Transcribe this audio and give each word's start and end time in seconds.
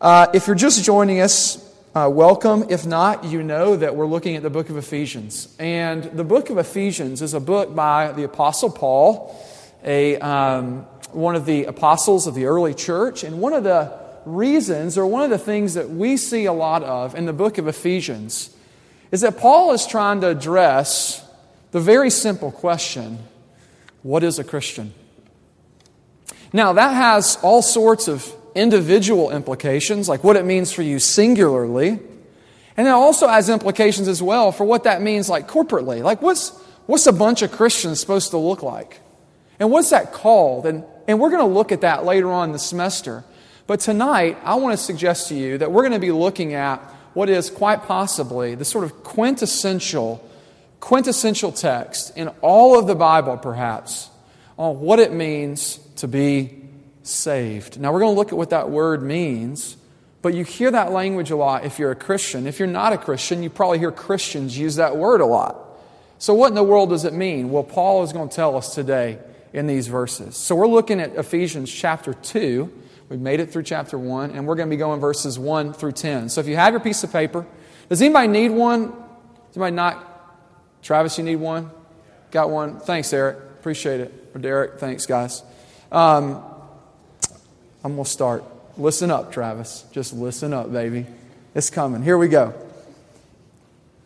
Uh, 0.00 0.26
if 0.34 0.46
you're 0.46 0.56
just 0.56 0.84
joining 0.84 1.20
us, 1.20 1.60
uh, 1.94 2.10
welcome. 2.12 2.66
If 2.68 2.84
not, 2.84 3.24
you 3.24 3.44
know 3.44 3.76
that 3.76 3.94
we're 3.94 4.06
looking 4.06 4.34
at 4.34 4.42
the 4.42 4.50
book 4.50 4.68
of 4.68 4.76
Ephesians. 4.76 5.54
And 5.60 6.02
the 6.02 6.24
book 6.24 6.50
of 6.50 6.58
Ephesians 6.58 7.22
is 7.22 7.32
a 7.32 7.40
book 7.40 7.74
by 7.74 8.10
the 8.12 8.24
Apostle 8.24 8.70
Paul, 8.70 9.40
a, 9.84 10.18
um, 10.18 10.80
one 11.12 11.36
of 11.36 11.46
the 11.46 11.66
apostles 11.66 12.26
of 12.26 12.34
the 12.34 12.46
early 12.46 12.74
church. 12.74 13.22
And 13.22 13.40
one 13.40 13.52
of 13.52 13.62
the 13.62 13.96
reasons, 14.24 14.98
or 14.98 15.06
one 15.06 15.22
of 15.22 15.30
the 15.30 15.38
things 15.38 15.74
that 15.74 15.88
we 15.88 16.16
see 16.16 16.46
a 16.46 16.52
lot 16.52 16.82
of 16.82 17.14
in 17.14 17.24
the 17.26 17.32
book 17.32 17.58
of 17.58 17.68
Ephesians, 17.68 18.54
is 19.12 19.20
that 19.20 19.38
Paul 19.38 19.72
is 19.72 19.86
trying 19.86 20.20
to 20.22 20.26
address 20.26 21.24
the 21.70 21.80
very 21.80 22.10
simple 22.10 22.50
question 22.50 23.18
what 24.02 24.24
is 24.24 24.38
a 24.38 24.44
Christian? 24.44 24.92
Now, 26.52 26.72
that 26.74 26.94
has 26.94 27.38
all 27.42 27.62
sorts 27.62 28.08
of 28.08 28.34
individual 28.54 29.30
implications, 29.30 30.08
like 30.08 30.22
what 30.22 30.36
it 30.36 30.44
means 30.44 30.72
for 30.72 30.82
you 30.82 30.98
singularly. 30.98 31.98
And 32.76 32.86
it 32.86 32.90
also 32.90 33.28
has 33.28 33.48
implications 33.48 34.08
as 34.08 34.22
well 34.22 34.52
for 34.52 34.64
what 34.64 34.84
that 34.84 35.02
means, 35.02 35.28
like 35.28 35.48
corporately. 35.48 36.02
Like, 36.02 36.22
what's, 36.22 36.50
what's 36.86 37.06
a 37.06 37.12
bunch 37.12 37.42
of 37.42 37.52
Christians 37.52 38.00
supposed 38.00 38.30
to 38.30 38.38
look 38.38 38.62
like? 38.62 39.00
And 39.58 39.70
what's 39.70 39.90
that 39.90 40.12
called? 40.12 40.66
And, 40.66 40.84
and 41.06 41.20
we're 41.20 41.30
going 41.30 41.46
to 41.46 41.54
look 41.54 41.72
at 41.72 41.82
that 41.82 42.04
later 42.04 42.30
on 42.32 42.48
in 42.48 42.52
the 42.52 42.58
semester. 42.58 43.24
But 43.66 43.80
tonight, 43.80 44.38
I 44.44 44.56
want 44.56 44.76
to 44.76 44.84
suggest 44.84 45.28
to 45.28 45.34
you 45.34 45.58
that 45.58 45.70
we're 45.70 45.82
going 45.82 45.92
to 45.92 45.98
be 45.98 46.12
looking 46.12 46.54
at 46.54 46.78
what 47.14 47.30
is 47.30 47.48
quite 47.48 47.84
possibly 47.84 48.56
the 48.56 48.64
sort 48.64 48.84
of 48.84 49.04
quintessential, 49.04 50.28
quintessential 50.80 51.52
text 51.52 52.16
in 52.16 52.28
all 52.40 52.78
of 52.78 52.88
the 52.88 52.94
Bible, 52.96 53.36
perhaps, 53.36 54.10
on 54.58 54.80
what 54.80 54.98
it 54.98 55.12
means 55.12 55.78
to 55.96 56.08
be 56.08 56.63
saved. 57.04 57.78
Now, 57.78 57.92
we're 57.92 58.00
going 58.00 58.14
to 58.14 58.18
look 58.18 58.32
at 58.32 58.38
what 58.38 58.50
that 58.50 58.70
word 58.70 59.02
means, 59.02 59.76
but 60.22 60.34
you 60.34 60.42
hear 60.42 60.70
that 60.70 60.90
language 60.90 61.30
a 61.30 61.36
lot 61.36 61.64
if 61.64 61.78
you're 61.78 61.90
a 61.90 61.96
Christian. 61.96 62.46
If 62.46 62.58
you're 62.58 62.66
not 62.66 62.92
a 62.92 62.98
Christian, 62.98 63.42
you 63.42 63.50
probably 63.50 63.78
hear 63.78 63.92
Christians 63.92 64.56
use 64.56 64.76
that 64.76 64.96
word 64.96 65.20
a 65.20 65.26
lot. 65.26 65.56
So, 66.18 66.32
what 66.32 66.48
in 66.48 66.54
the 66.54 66.64
world 66.64 66.88
does 66.88 67.04
it 67.04 67.12
mean? 67.12 67.50
Well, 67.50 67.62
Paul 67.62 68.02
is 68.02 68.12
going 68.12 68.30
to 68.30 68.34
tell 68.34 68.56
us 68.56 68.74
today 68.74 69.18
in 69.52 69.66
these 69.66 69.86
verses. 69.86 70.36
So, 70.36 70.54
we're 70.54 70.66
looking 70.66 71.00
at 71.00 71.14
Ephesians 71.14 71.70
chapter 71.70 72.14
2. 72.14 72.72
We've 73.10 73.20
made 73.20 73.40
it 73.40 73.52
through 73.52 73.64
chapter 73.64 73.98
1, 73.98 74.30
and 74.30 74.46
we're 74.46 74.54
going 74.54 74.68
to 74.68 74.74
be 74.74 74.78
going 74.78 75.00
verses 75.00 75.38
1 75.38 75.74
through 75.74 75.92
10. 75.92 76.30
So, 76.30 76.40
if 76.40 76.46
you 76.46 76.56
have 76.56 76.72
your 76.72 76.80
piece 76.80 77.04
of 77.04 77.12
paper, 77.12 77.44
does 77.90 78.00
anybody 78.00 78.28
need 78.28 78.50
one? 78.50 78.86
Does 78.86 79.56
anybody 79.56 79.76
not? 79.76 80.10
Travis, 80.82 81.18
you 81.18 81.24
need 81.24 81.36
one? 81.36 81.70
Got 82.30 82.48
one? 82.50 82.80
Thanks, 82.80 83.12
Eric. 83.12 83.36
Appreciate 83.58 84.00
it. 84.00 84.30
Or 84.34 84.40
Derek, 84.40 84.80
thanks, 84.80 85.06
guys. 85.06 85.42
Um, 85.92 86.42
I'm 87.84 87.96
going 87.96 88.04
to 88.04 88.10
start. 88.10 88.44
Listen 88.78 89.10
up, 89.10 89.30
Travis. 89.30 89.84
Just 89.92 90.14
listen 90.14 90.54
up, 90.54 90.72
baby. 90.72 91.04
It's 91.54 91.68
coming. 91.68 92.02
Here 92.02 92.16
we 92.16 92.28
go. 92.28 92.54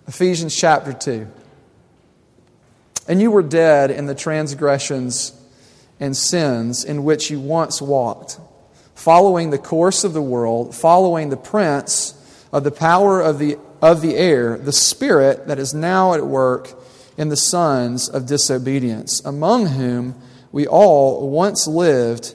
Ephesians 0.09 0.57
chapter 0.57 0.93
2. 0.93 1.29
And 3.07 3.23
you 3.23 3.31
were 3.31 3.43
dead 3.43 3.93
in 3.93 4.07
the 4.07 4.17
transgressions 4.17 5.33
and 6.01 6.17
sins 6.17 6.85
in 6.85 7.05
which 7.05 7.31
you 7.31 7.39
once 7.39 7.81
walked, 7.81 8.41
following 8.97 9.51
the 9.51 9.59
course 9.59 10.03
of 10.03 10.13
the 10.13 10.23
world, 10.23 10.75
following 10.75 11.29
the 11.29 11.37
prince 11.37 12.15
of 12.53 12.65
the 12.65 12.73
power 12.73 13.21
of 13.21 13.39
the, 13.39 13.59
of 13.81 14.03
the 14.03 14.17
air, 14.17 14.59
the 14.59 14.73
spirit 14.73 15.47
that 15.47 15.61
is 15.61 15.73
now 15.73 16.15
at 16.15 16.27
work 16.27 16.71
in 17.17 17.29
the 17.29 17.37
sons 17.37 18.09
of 18.09 18.27
disobedience, 18.27 19.25
among 19.25 19.67
whom 19.67 20.17
we 20.51 20.67
all 20.67 21.31
once 21.31 21.69
lived 21.69 22.35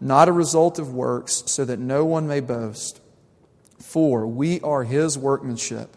not 0.00 0.28
a 0.28 0.32
result 0.32 0.78
of 0.78 0.94
works, 0.94 1.42
so 1.46 1.64
that 1.64 1.78
no 1.78 2.04
one 2.04 2.26
may 2.26 2.40
boast. 2.40 3.00
For 3.78 4.26
we 4.26 4.60
are 4.60 4.84
his 4.84 5.18
workmanship, 5.18 5.96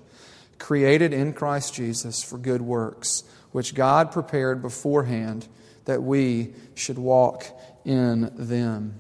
created 0.60 1.14
in 1.14 1.34
Christ 1.34 1.74
Jesus 1.74 2.24
for 2.24 2.38
good 2.38 2.62
works, 2.62 3.24
which 3.52 3.76
God 3.76 4.12
prepared 4.12 4.62
beforehand 4.62 5.48
that 5.86 6.02
we 6.02 6.54
should 6.76 6.98
walk 6.98 7.46
in 7.86 8.32
them. 8.36 8.96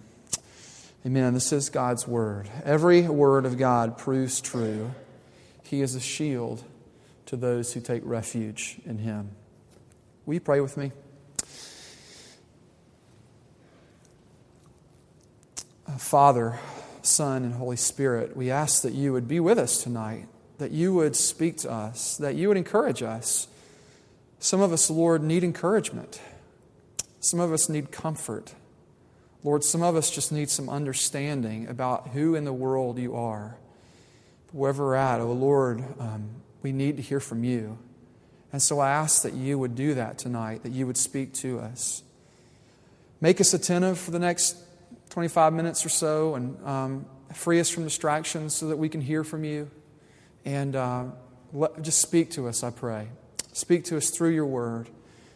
Amen. 1.05 1.33
This 1.33 1.51
is 1.51 1.69
God's 1.69 2.07
word. 2.07 2.49
Every 2.63 3.01
word 3.01 3.45
of 3.45 3.57
God 3.57 3.97
proves 3.97 4.39
true. 4.39 4.91
He 5.63 5.81
is 5.81 5.95
a 5.95 5.99
shield 5.99 6.63
to 7.25 7.35
those 7.35 7.73
who 7.73 7.81
take 7.81 8.03
refuge 8.05 8.77
in 8.85 8.99
him. 8.99 9.31
Will 10.25 10.35
you 10.35 10.39
pray 10.39 10.61
with 10.61 10.77
me? 10.77 10.91
Father, 15.97 16.59
Son, 17.01 17.43
and 17.43 17.53
Holy 17.55 17.75
Spirit, 17.75 18.35
we 18.35 18.49
ask 18.49 18.81
that 18.83 18.93
you 18.93 19.13
would 19.13 19.27
be 19.27 19.39
with 19.39 19.59
us 19.59 19.83
tonight, 19.83 20.27
that 20.57 20.71
you 20.71 20.93
would 20.93 21.15
speak 21.15 21.57
to 21.57 21.71
us, 21.71 22.17
that 22.17 22.35
you 22.35 22.47
would 22.47 22.57
encourage 22.57 23.03
us. 23.03 23.47
Some 24.39 24.61
of 24.61 24.71
us, 24.71 24.89
Lord, 24.89 25.23
need 25.23 25.43
encouragement. 25.43 26.21
Some 27.19 27.39
of 27.39 27.51
us 27.53 27.69
need 27.69 27.91
comfort. 27.91 28.53
Lord, 29.43 29.63
some 29.63 29.81
of 29.81 29.95
us 29.95 30.09
just 30.09 30.31
need 30.31 30.49
some 30.49 30.69
understanding 30.69 31.67
about 31.67 32.09
who 32.09 32.35
in 32.35 32.45
the 32.45 32.53
world 32.53 32.97
you 32.97 33.15
are. 33.15 33.57
Wherever 34.51 34.85
we're 34.85 34.95
at, 34.95 35.19
oh 35.19 35.31
Lord, 35.31 35.83
um, 35.99 36.29
we 36.61 36.71
need 36.71 36.97
to 36.97 37.03
hear 37.03 37.19
from 37.19 37.43
you. 37.43 37.77
And 38.51 38.61
so 38.61 38.79
I 38.79 38.91
ask 38.91 39.23
that 39.23 39.33
you 39.33 39.57
would 39.57 39.75
do 39.75 39.95
that 39.95 40.17
tonight, 40.17 40.63
that 40.63 40.71
you 40.71 40.85
would 40.87 40.97
speak 40.97 41.33
to 41.35 41.59
us. 41.59 42.03
Make 43.19 43.41
us 43.41 43.53
attentive 43.53 43.97
for 43.97 44.11
the 44.11 44.19
next 44.19 44.57
25 45.13 45.53
minutes 45.53 45.85
or 45.85 45.89
so 45.89 46.33
and 46.33 46.65
um, 46.65 47.05
free 47.35 47.59
us 47.59 47.69
from 47.69 47.83
distractions 47.83 48.55
so 48.55 48.69
that 48.69 48.77
we 48.77 48.89
can 48.89 48.99
hear 48.99 49.23
from 49.23 49.43
you. 49.43 49.69
And 50.43 50.75
uh, 50.75 51.03
let, 51.53 51.79
just 51.83 52.01
speak 52.01 52.31
to 52.31 52.47
us, 52.47 52.63
I 52.63 52.71
pray. 52.71 53.09
Speak 53.51 53.83
to 53.85 53.97
us 53.97 54.09
through 54.09 54.31
your 54.31 54.47
word 54.47 54.89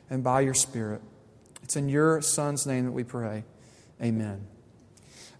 and 0.09 0.23
by 0.23 0.41
your 0.41 0.55
spirit. 0.55 1.03
It's 1.61 1.75
in 1.75 1.89
your 1.89 2.23
son's 2.23 2.65
name 2.65 2.85
that 2.85 2.91
we 2.91 3.03
pray. 3.03 3.43
Amen. 4.01 4.47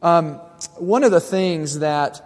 Um, 0.03 0.36
one 0.75 1.04
of 1.04 1.09
the 1.09 1.19
things 1.19 1.80
that 1.80 2.22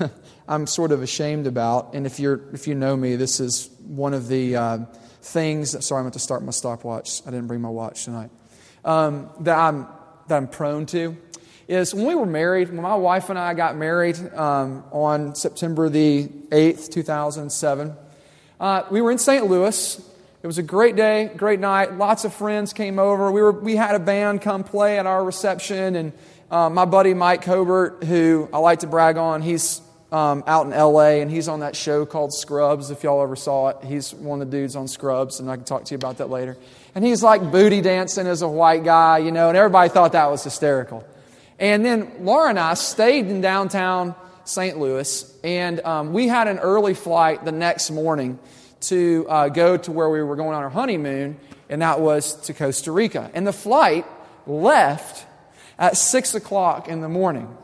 I'm 0.48 0.66
sort 0.66 0.90
of 0.90 1.00
ashamed 1.00 1.46
about, 1.46 1.94
and 1.94 2.06
if, 2.06 2.18
you're, 2.18 2.40
if 2.54 2.66
you 2.66 2.74
know 2.74 2.96
me, 2.96 3.14
this 3.14 3.38
is 3.38 3.70
one 3.86 4.14
of 4.14 4.26
the 4.26 4.56
uh, 4.56 4.78
things. 5.22 5.86
Sorry, 5.86 6.00
I'm 6.00 6.06
going 6.06 6.12
to 6.12 6.18
start 6.18 6.42
my 6.42 6.50
stopwatch. 6.50 7.22
I 7.24 7.30
didn't 7.30 7.46
bring 7.46 7.60
my 7.60 7.68
watch 7.68 8.04
tonight. 8.04 8.30
Um, 8.84 9.30
that, 9.40 9.56
I'm, 9.56 9.86
that 10.26 10.36
I'm 10.38 10.48
prone 10.48 10.86
to 10.86 11.16
is 11.68 11.92
when 11.92 12.06
we 12.06 12.14
were 12.14 12.26
married, 12.26 12.68
when 12.68 12.80
my 12.80 12.94
wife 12.94 13.28
and 13.28 13.38
I 13.38 13.54
got 13.54 13.76
married 13.76 14.18
um, 14.34 14.84
on 14.92 15.34
September 15.34 15.88
the 15.88 16.28
8th, 16.50 16.90
2007, 16.90 17.96
uh, 18.60 18.82
we 18.90 19.00
were 19.00 19.10
in 19.10 19.18
St. 19.18 19.46
Louis. 19.46 19.98
It 20.42 20.46
was 20.46 20.58
a 20.58 20.62
great 20.62 20.94
day, 20.94 21.30
great 21.36 21.58
night. 21.58 21.94
Lots 21.94 22.24
of 22.24 22.32
friends 22.32 22.72
came 22.72 22.98
over. 22.98 23.32
We, 23.32 23.42
were, 23.42 23.52
we 23.52 23.74
had 23.74 23.96
a 23.96 23.98
band 23.98 24.42
come 24.42 24.62
play 24.62 24.98
at 24.98 25.06
our 25.06 25.24
reception, 25.24 25.96
and 25.96 26.12
uh, 26.50 26.70
my 26.70 26.84
buddy 26.84 27.14
Mike 27.14 27.44
Hobart, 27.44 28.04
who 28.04 28.48
I 28.52 28.58
like 28.58 28.80
to 28.80 28.86
brag 28.86 29.16
on, 29.16 29.42
he's 29.42 29.82
um, 30.12 30.44
out 30.46 30.66
in 30.66 30.72
LA, 30.72 31.20
and 31.20 31.28
he's 31.28 31.48
on 31.48 31.60
that 31.60 31.74
show 31.74 32.06
called 32.06 32.32
Scrubs, 32.32 32.92
if 32.92 33.02
y'all 33.02 33.22
ever 33.22 33.34
saw 33.34 33.70
it. 33.70 33.84
He's 33.84 34.14
one 34.14 34.40
of 34.40 34.48
the 34.48 34.56
dudes 34.56 34.76
on 34.76 34.86
Scrubs, 34.86 35.40
and 35.40 35.50
I 35.50 35.56
can 35.56 35.64
talk 35.64 35.84
to 35.86 35.90
you 35.90 35.96
about 35.96 36.18
that 36.18 36.30
later. 36.30 36.56
And 36.94 37.04
he's 37.04 37.24
like 37.24 37.50
booty 37.50 37.80
dancing 37.80 38.28
as 38.28 38.42
a 38.42 38.48
white 38.48 38.84
guy, 38.84 39.18
you 39.18 39.32
know, 39.32 39.48
and 39.48 39.58
everybody 39.58 39.88
thought 39.88 40.12
that 40.12 40.30
was 40.30 40.44
hysterical. 40.44 41.04
And 41.58 41.84
then 41.84 42.12
Laura 42.20 42.50
and 42.50 42.58
I 42.58 42.74
stayed 42.74 43.26
in 43.26 43.40
downtown 43.40 44.14
St. 44.44 44.78
Louis, 44.78 45.34
and 45.42 45.80
um, 45.80 46.12
we 46.12 46.28
had 46.28 46.48
an 46.48 46.58
early 46.58 46.94
flight 46.94 47.44
the 47.44 47.52
next 47.52 47.90
morning 47.90 48.38
to 48.82 49.26
uh, 49.28 49.48
go 49.48 49.76
to 49.76 49.92
where 49.92 50.08
we 50.08 50.22
were 50.22 50.36
going 50.36 50.54
on 50.54 50.62
our 50.62 50.70
honeymoon, 50.70 51.36
and 51.68 51.82
that 51.82 52.00
was 52.00 52.34
to 52.42 52.54
Costa 52.54 52.92
Rica. 52.92 53.30
And 53.34 53.46
the 53.46 53.52
flight 53.52 54.06
left 54.46 55.26
at 55.78 55.96
6 55.96 56.34
o'clock 56.34 56.88
in 56.88 57.00
the 57.00 57.08
morning. 57.08 57.54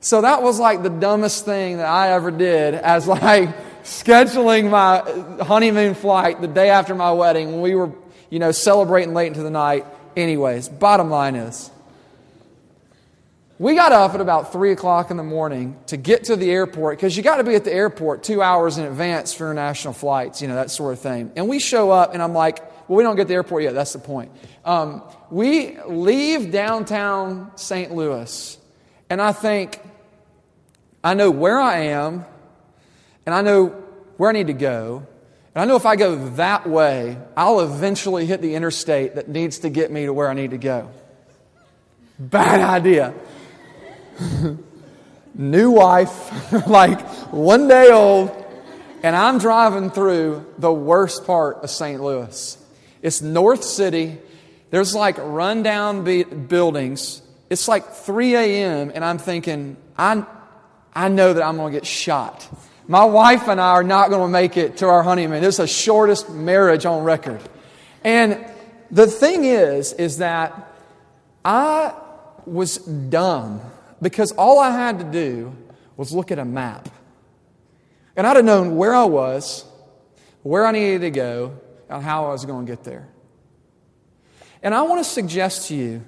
So 0.00 0.20
that 0.20 0.42
was 0.42 0.60
like 0.60 0.82
the 0.82 0.90
dumbest 0.90 1.44
thing 1.44 1.78
that 1.78 1.86
I 1.86 2.12
ever 2.12 2.30
did 2.30 2.74
as 2.74 3.06
like 3.08 3.48
scheduling 3.82 4.70
my 4.70 5.44
honeymoon 5.44 5.94
flight 5.94 6.40
the 6.40 6.48
day 6.48 6.70
after 6.70 6.94
my 6.94 7.12
wedding 7.12 7.52
when 7.52 7.60
we 7.60 7.74
were, 7.74 7.92
you 8.30 8.38
know, 8.38 8.52
celebrating 8.52 9.14
late 9.14 9.28
into 9.28 9.42
the 9.42 9.50
night. 9.50 9.86
Anyways, 10.16 10.68
bottom 10.68 11.10
line 11.10 11.36
is, 11.36 11.70
we 13.58 13.74
got 13.74 13.90
up 13.90 14.14
at 14.14 14.20
about 14.20 14.52
3 14.52 14.70
o'clock 14.70 15.10
in 15.10 15.16
the 15.16 15.24
morning 15.24 15.76
to 15.86 15.96
get 15.96 16.24
to 16.24 16.36
the 16.36 16.50
airport 16.50 16.96
because 16.96 17.16
you 17.16 17.24
got 17.24 17.36
to 17.38 17.44
be 17.44 17.56
at 17.56 17.64
the 17.64 17.72
airport 17.72 18.22
two 18.22 18.40
hours 18.40 18.78
in 18.78 18.84
advance 18.84 19.34
for 19.34 19.50
international 19.50 19.94
flights, 19.94 20.40
you 20.40 20.46
know, 20.46 20.54
that 20.54 20.70
sort 20.70 20.92
of 20.92 21.00
thing. 21.00 21.32
And 21.34 21.48
we 21.48 21.58
show 21.58 21.90
up, 21.90 22.14
and 22.14 22.22
I'm 22.22 22.34
like, 22.34 22.60
well, 22.88 22.96
we 22.96 23.02
don't 23.02 23.16
get 23.16 23.24
to 23.24 23.28
the 23.28 23.34
airport 23.34 23.64
yet. 23.64 23.74
That's 23.74 23.92
the 23.92 23.98
point. 23.98 24.30
Um, 24.64 25.02
we 25.30 25.76
leave 25.82 26.52
downtown 26.52 27.50
St. 27.56 27.92
Louis, 27.92 28.56
and 29.10 29.20
I 29.20 29.32
think, 29.32 29.80
I 31.02 31.14
know 31.14 31.30
where 31.30 31.58
I 31.58 31.78
am, 31.78 32.24
and 33.26 33.34
I 33.34 33.42
know 33.42 33.68
where 34.18 34.30
I 34.30 34.32
need 34.34 34.46
to 34.46 34.52
go. 34.52 35.04
And 35.54 35.62
I 35.62 35.64
know 35.64 35.74
if 35.74 35.86
I 35.86 35.96
go 35.96 36.28
that 36.36 36.68
way, 36.68 37.18
I'll 37.36 37.60
eventually 37.60 38.24
hit 38.24 38.40
the 38.40 38.54
interstate 38.54 39.16
that 39.16 39.28
needs 39.28 39.60
to 39.60 39.68
get 39.68 39.90
me 39.90 40.06
to 40.06 40.12
where 40.12 40.28
I 40.28 40.34
need 40.34 40.52
to 40.52 40.58
go. 40.58 40.90
Bad 42.20 42.60
idea. 42.60 43.14
New 45.34 45.70
wife, 45.70 46.52
like 46.66 47.00
one 47.32 47.68
day 47.68 47.90
old, 47.90 48.30
and 49.02 49.14
I'm 49.14 49.38
driving 49.38 49.90
through 49.90 50.46
the 50.58 50.72
worst 50.72 51.26
part 51.26 51.58
of 51.58 51.70
St. 51.70 52.02
Louis. 52.02 52.58
It's 53.02 53.22
North 53.22 53.62
City. 53.62 54.18
There's 54.70 54.94
like 54.94 55.16
rundown 55.18 56.04
be- 56.04 56.24
buildings. 56.24 57.22
It's 57.50 57.68
like 57.68 57.92
3 57.92 58.34
a.m., 58.34 58.92
and 58.94 59.04
I'm 59.04 59.18
thinking, 59.18 59.76
I, 59.96 60.24
I 60.94 61.08
know 61.08 61.32
that 61.32 61.42
I'm 61.42 61.56
going 61.56 61.72
to 61.72 61.78
get 61.78 61.86
shot. 61.86 62.48
My 62.86 63.04
wife 63.04 63.48
and 63.48 63.60
I 63.60 63.70
are 63.70 63.84
not 63.84 64.10
going 64.10 64.22
to 64.22 64.28
make 64.28 64.56
it 64.56 64.78
to 64.78 64.86
our 64.86 65.02
honeymoon. 65.02 65.44
It's 65.44 65.58
the 65.58 65.66
shortest 65.66 66.30
marriage 66.30 66.84
on 66.84 67.04
record. 67.04 67.40
And 68.02 68.44
the 68.90 69.06
thing 69.06 69.44
is, 69.44 69.92
is 69.92 70.18
that 70.18 70.74
I 71.44 71.94
was 72.46 72.78
dumb 72.78 73.60
because 74.00 74.32
all 74.32 74.58
I 74.58 74.70
had 74.70 74.98
to 75.00 75.04
do 75.04 75.54
was 75.96 76.12
look 76.12 76.30
at 76.30 76.38
a 76.38 76.44
map. 76.44 76.88
And 78.16 78.26
I'd 78.26 78.36
have 78.36 78.44
known 78.44 78.76
where 78.76 78.94
I 78.94 79.04
was, 79.04 79.64
where 80.42 80.66
I 80.66 80.72
needed 80.72 81.00
to 81.02 81.10
go, 81.10 81.58
and 81.88 82.02
how 82.02 82.26
I 82.26 82.32
was 82.32 82.44
going 82.44 82.66
to 82.66 82.72
get 82.72 82.84
there. 82.84 83.08
And 84.62 84.74
I 84.74 84.82
want 84.82 85.04
to 85.04 85.08
suggest 85.08 85.68
to 85.68 85.74
you 85.74 86.04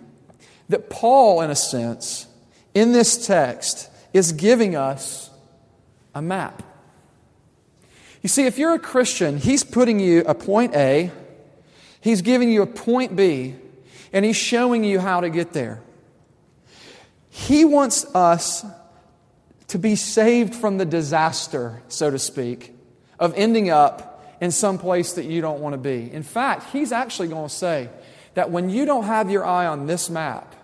that 0.68 0.90
Paul, 0.90 1.40
in 1.40 1.50
a 1.50 1.56
sense, 1.56 2.26
in 2.74 2.92
this 2.92 3.26
text, 3.26 3.90
is 4.12 4.32
giving 4.32 4.76
us 4.76 5.30
a 6.14 6.22
map. 6.22 6.62
You 8.22 8.28
see, 8.28 8.46
if 8.46 8.58
you're 8.58 8.74
a 8.74 8.78
Christian, 8.78 9.38
he's 9.38 9.64
putting 9.64 9.98
you 9.98 10.22
a 10.26 10.34
point 10.34 10.74
A, 10.74 11.10
he's 12.00 12.22
giving 12.22 12.50
you 12.50 12.62
a 12.62 12.66
point 12.66 13.16
B, 13.16 13.54
and 14.12 14.24
he's 14.24 14.36
showing 14.36 14.84
you 14.84 15.00
how 15.00 15.20
to 15.20 15.30
get 15.30 15.52
there. 15.52 15.80
He 17.30 17.64
wants 17.64 18.04
us 18.14 18.64
to 19.68 19.78
be 19.78 19.94
saved 19.94 20.54
from 20.54 20.78
the 20.78 20.84
disaster, 20.84 21.80
so 21.88 22.10
to 22.10 22.18
speak, 22.18 22.74
of 23.18 23.32
ending 23.36 23.70
up 23.70 24.36
in 24.40 24.50
some 24.50 24.78
place 24.78 25.12
that 25.12 25.24
you 25.26 25.40
don't 25.40 25.60
want 25.60 25.74
to 25.74 25.78
be. 25.78 26.12
In 26.12 26.24
fact, 26.24 26.70
he's 26.72 26.90
actually 26.90 27.28
going 27.28 27.48
to 27.48 27.54
say 27.54 27.88
that 28.34 28.50
when 28.50 28.68
you 28.68 28.84
don't 28.84 29.04
have 29.04 29.30
your 29.30 29.46
eye 29.46 29.66
on 29.66 29.86
this 29.86 30.10
map, 30.10 30.54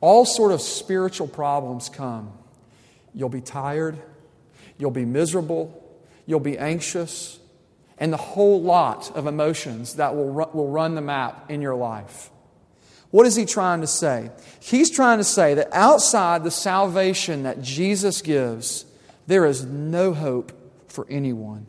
all 0.00 0.24
sort 0.24 0.52
of 0.52 0.60
spiritual 0.60 1.28
problems 1.28 1.88
come. 1.88 2.32
You'll 3.14 3.28
be 3.28 3.40
tired, 3.40 3.98
you'll 4.78 4.90
be 4.90 5.04
miserable, 5.04 5.76
you'll 6.26 6.40
be 6.40 6.58
anxious, 6.58 7.38
and 7.98 8.12
the 8.12 8.16
whole 8.16 8.62
lot 8.62 9.14
of 9.14 9.26
emotions 9.26 9.94
that 9.94 10.16
will, 10.16 10.30
will 10.30 10.68
run 10.68 10.94
the 10.94 11.02
map 11.02 11.50
in 11.50 11.60
your 11.60 11.76
life. 11.76 12.30
What 13.10 13.26
is 13.26 13.34
he 13.34 13.44
trying 13.44 13.80
to 13.80 13.86
say? 13.86 14.30
He's 14.60 14.90
trying 14.90 15.18
to 15.18 15.24
say 15.24 15.54
that 15.54 15.68
outside 15.72 16.44
the 16.44 16.50
salvation 16.50 17.42
that 17.42 17.60
Jesus 17.60 18.22
gives, 18.22 18.84
there 19.26 19.46
is 19.46 19.64
no 19.64 20.12
hope 20.12 20.52
for 20.88 21.06
anyone. 21.08 21.66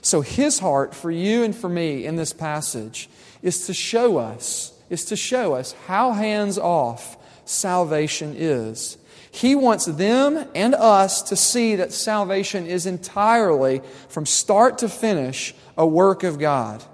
So, 0.00 0.20
his 0.20 0.58
heart 0.58 0.94
for 0.94 1.10
you 1.10 1.44
and 1.44 1.54
for 1.54 1.68
me 1.68 2.04
in 2.04 2.16
this 2.16 2.32
passage 2.32 3.08
is 3.42 3.66
to 3.66 3.74
show 3.74 4.18
us, 4.18 4.72
is 4.90 5.04
to 5.06 5.16
show 5.16 5.54
us 5.54 5.72
how 5.86 6.12
hands 6.12 6.58
off 6.58 7.16
salvation 7.44 8.34
is. 8.36 8.98
He 9.30 9.54
wants 9.54 9.86
them 9.86 10.46
and 10.54 10.74
us 10.74 11.22
to 11.22 11.36
see 11.36 11.76
that 11.76 11.92
salvation 11.92 12.66
is 12.66 12.84
entirely, 12.86 13.80
from 14.08 14.26
start 14.26 14.78
to 14.78 14.88
finish, 14.88 15.54
a 15.76 15.86
work 15.86 16.22
of 16.22 16.38
God. 16.38 16.84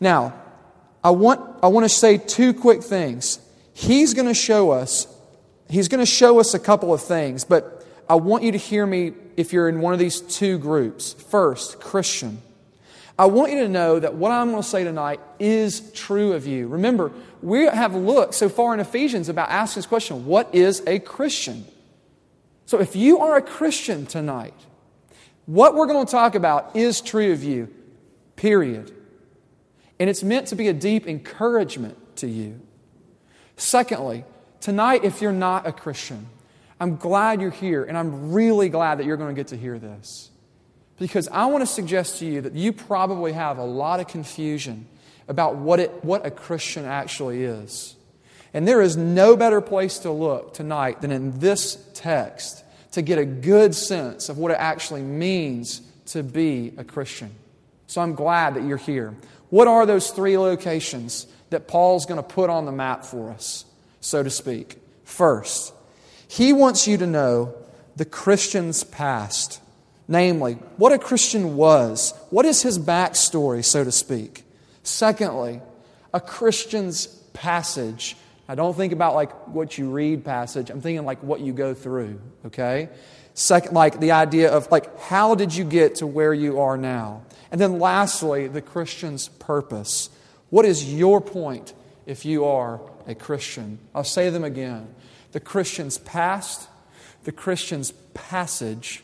Now, 0.00 0.39
I 1.02 1.10
want, 1.10 1.58
I 1.62 1.68
want 1.68 1.84
to 1.84 1.88
say 1.88 2.18
two 2.18 2.52
quick 2.52 2.82
things. 2.82 3.40
He's 3.72 4.14
going 4.14 4.28
to 4.28 4.34
show 4.34 4.70
us, 4.70 5.06
he's 5.68 5.88
going 5.88 6.00
to 6.00 6.10
show 6.10 6.38
us 6.40 6.54
a 6.54 6.58
couple 6.58 6.92
of 6.92 7.02
things, 7.02 7.44
but 7.44 7.86
I 8.08 8.16
want 8.16 8.42
you 8.42 8.52
to 8.52 8.58
hear 8.58 8.84
me 8.84 9.12
if 9.36 9.52
you're 9.52 9.68
in 9.68 9.80
one 9.80 9.92
of 9.92 9.98
these 9.98 10.20
two 10.20 10.58
groups. 10.58 11.12
First, 11.12 11.80
Christian. 11.80 12.42
I 13.18 13.26
want 13.26 13.52
you 13.52 13.60
to 13.60 13.68
know 13.68 14.00
that 14.00 14.14
what 14.14 14.32
I'm 14.32 14.50
going 14.50 14.62
to 14.62 14.68
say 14.68 14.82
tonight 14.82 15.20
is 15.38 15.92
true 15.92 16.32
of 16.32 16.46
you. 16.46 16.68
Remember, 16.68 17.12
we 17.42 17.66
have 17.66 17.94
looked 17.94 18.34
so 18.34 18.48
far 18.48 18.74
in 18.74 18.80
Ephesians 18.80 19.28
about 19.28 19.50
asking 19.50 19.80
this 19.80 19.86
question 19.86 20.26
what 20.26 20.54
is 20.54 20.82
a 20.86 20.98
Christian? 20.98 21.64
So 22.66 22.80
if 22.80 22.96
you 22.96 23.18
are 23.18 23.36
a 23.36 23.42
Christian 23.42 24.06
tonight, 24.06 24.54
what 25.46 25.74
we're 25.74 25.86
going 25.86 26.06
to 26.06 26.10
talk 26.10 26.34
about 26.34 26.76
is 26.76 27.00
true 27.00 27.32
of 27.32 27.44
you, 27.44 27.68
period. 28.36 28.94
And 30.00 30.08
it's 30.08 30.22
meant 30.22 30.48
to 30.48 30.56
be 30.56 30.66
a 30.66 30.72
deep 30.72 31.06
encouragement 31.06 32.16
to 32.16 32.26
you. 32.26 32.60
Secondly, 33.56 34.24
tonight, 34.60 35.04
if 35.04 35.20
you're 35.20 35.30
not 35.30 35.66
a 35.66 35.72
Christian, 35.72 36.26
I'm 36.80 36.96
glad 36.96 37.42
you're 37.42 37.50
here, 37.50 37.84
and 37.84 37.96
I'm 37.98 38.32
really 38.32 38.70
glad 38.70 38.98
that 38.98 39.06
you're 39.06 39.18
going 39.18 39.34
to 39.34 39.38
get 39.38 39.48
to 39.48 39.56
hear 39.56 39.78
this. 39.78 40.30
Because 40.98 41.28
I 41.28 41.46
want 41.46 41.62
to 41.62 41.66
suggest 41.66 42.18
to 42.18 42.26
you 42.26 42.40
that 42.40 42.54
you 42.54 42.72
probably 42.72 43.32
have 43.32 43.58
a 43.58 43.64
lot 43.64 44.00
of 44.00 44.08
confusion 44.08 44.86
about 45.28 45.56
what, 45.56 45.78
it, 45.78 46.02
what 46.02 46.24
a 46.24 46.30
Christian 46.30 46.86
actually 46.86 47.44
is. 47.44 47.94
And 48.54 48.66
there 48.66 48.80
is 48.80 48.96
no 48.96 49.36
better 49.36 49.60
place 49.60 49.98
to 50.00 50.10
look 50.10 50.54
tonight 50.54 51.02
than 51.02 51.12
in 51.12 51.38
this 51.38 51.76
text 51.92 52.64
to 52.92 53.02
get 53.02 53.18
a 53.18 53.24
good 53.24 53.74
sense 53.74 54.28
of 54.30 54.38
what 54.38 54.50
it 54.50 54.58
actually 54.58 55.02
means 55.02 55.82
to 56.06 56.22
be 56.22 56.72
a 56.78 56.84
Christian. 56.84 57.30
So 57.86 58.00
I'm 58.00 58.14
glad 58.14 58.54
that 58.54 58.64
you're 58.64 58.76
here. 58.76 59.14
What 59.50 59.68
are 59.68 59.84
those 59.84 60.10
three 60.10 60.38
locations 60.38 61.26
that 61.50 61.68
Paul's 61.68 62.06
going 62.06 62.16
to 62.16 62.26
put 62.26 62.50
on 62.50 62.64
the 62.64 62.72
map 62.72 63.04
for 63.04 63.30
us, 63.30 63.64
so 64.00 64.22
to 64.22 64.30
speak? 64.30 64.78
First, 65.04 65.74
he 66.28 66.52
wants 66.52 66.86
you 66.86 66.96
to 66.98 67.06
know 67.06 67.54
the 67.96 68.04
Christian's 68.04 68.84
past, 68.84 69.60
namely, 70.08 70.54
what 70.76 70.92
a 70.92 70.98
Christian 70.98 71.56
was, 71.56 72.14
what 72.30 72.46
is 72.46 72.62
his 72.62 72.78
backstory, 72.78 73.64
so 73.64 73.84
to 73.84 73.92
speak. 73.92 74.44
Secondly, 74.82 75.60
a 76.14 76.20
Christian's 76.20 77.06
passage. 77.32 78.16
I 78.48 78.54
don't 78.54 78.76
think 78.76 78.92
about 78.92 79.14
like 79.14 79.48
what 79.48 79.76
you 79.76 79.90
read 79.90 80.24
passage. 80.24 80.70
I'm 80.70 80.80
thinking 80.80 81.04
like 81.04 81.22
what 81.22 81.40
you 81.40 81.52
go 81.52 81.74
through, 81.74 82.20
okay? 82.46 82.88
Second, 83.40 83.72
like 83.72 84.00
the 84.00 84.10
idea 84.10 84.50
of 84.50 84.70
like 84.70 85.00
how 85.00 85.34
did 85.34 85.54
you 85.54 85.64
get 85.64 85.94
to 85.96 86.06
where 86.06 86.34
you 86.34 86.60
are 86.60 86.76
now? 86.76 87.22
And 87.50 87.58
then 87.58 87.78
lastly, 87.78 88.48
the 88.48 88.60
Christian's 88.60 89.28
purpose. 89.28 90.10
What 90.50 90.66
is 90.66 90.92
your 90.92 91.22
point 91.22 91.72
if 92.04 92.26
you 92.26 92.44
are 92.44 92.82
a 93.06 93.14
Christian? 93.14 93.78
I'll 93.94 94.04
say 94.04 94.28
them 94.28 94.44
again 94.44 94.94
the 95.32 95.40
Christian's 95.40 95.96
past, 95.96 96.68
the 97.24 97.32
Christian's 97.32 97.92
passage, 98.12 99.02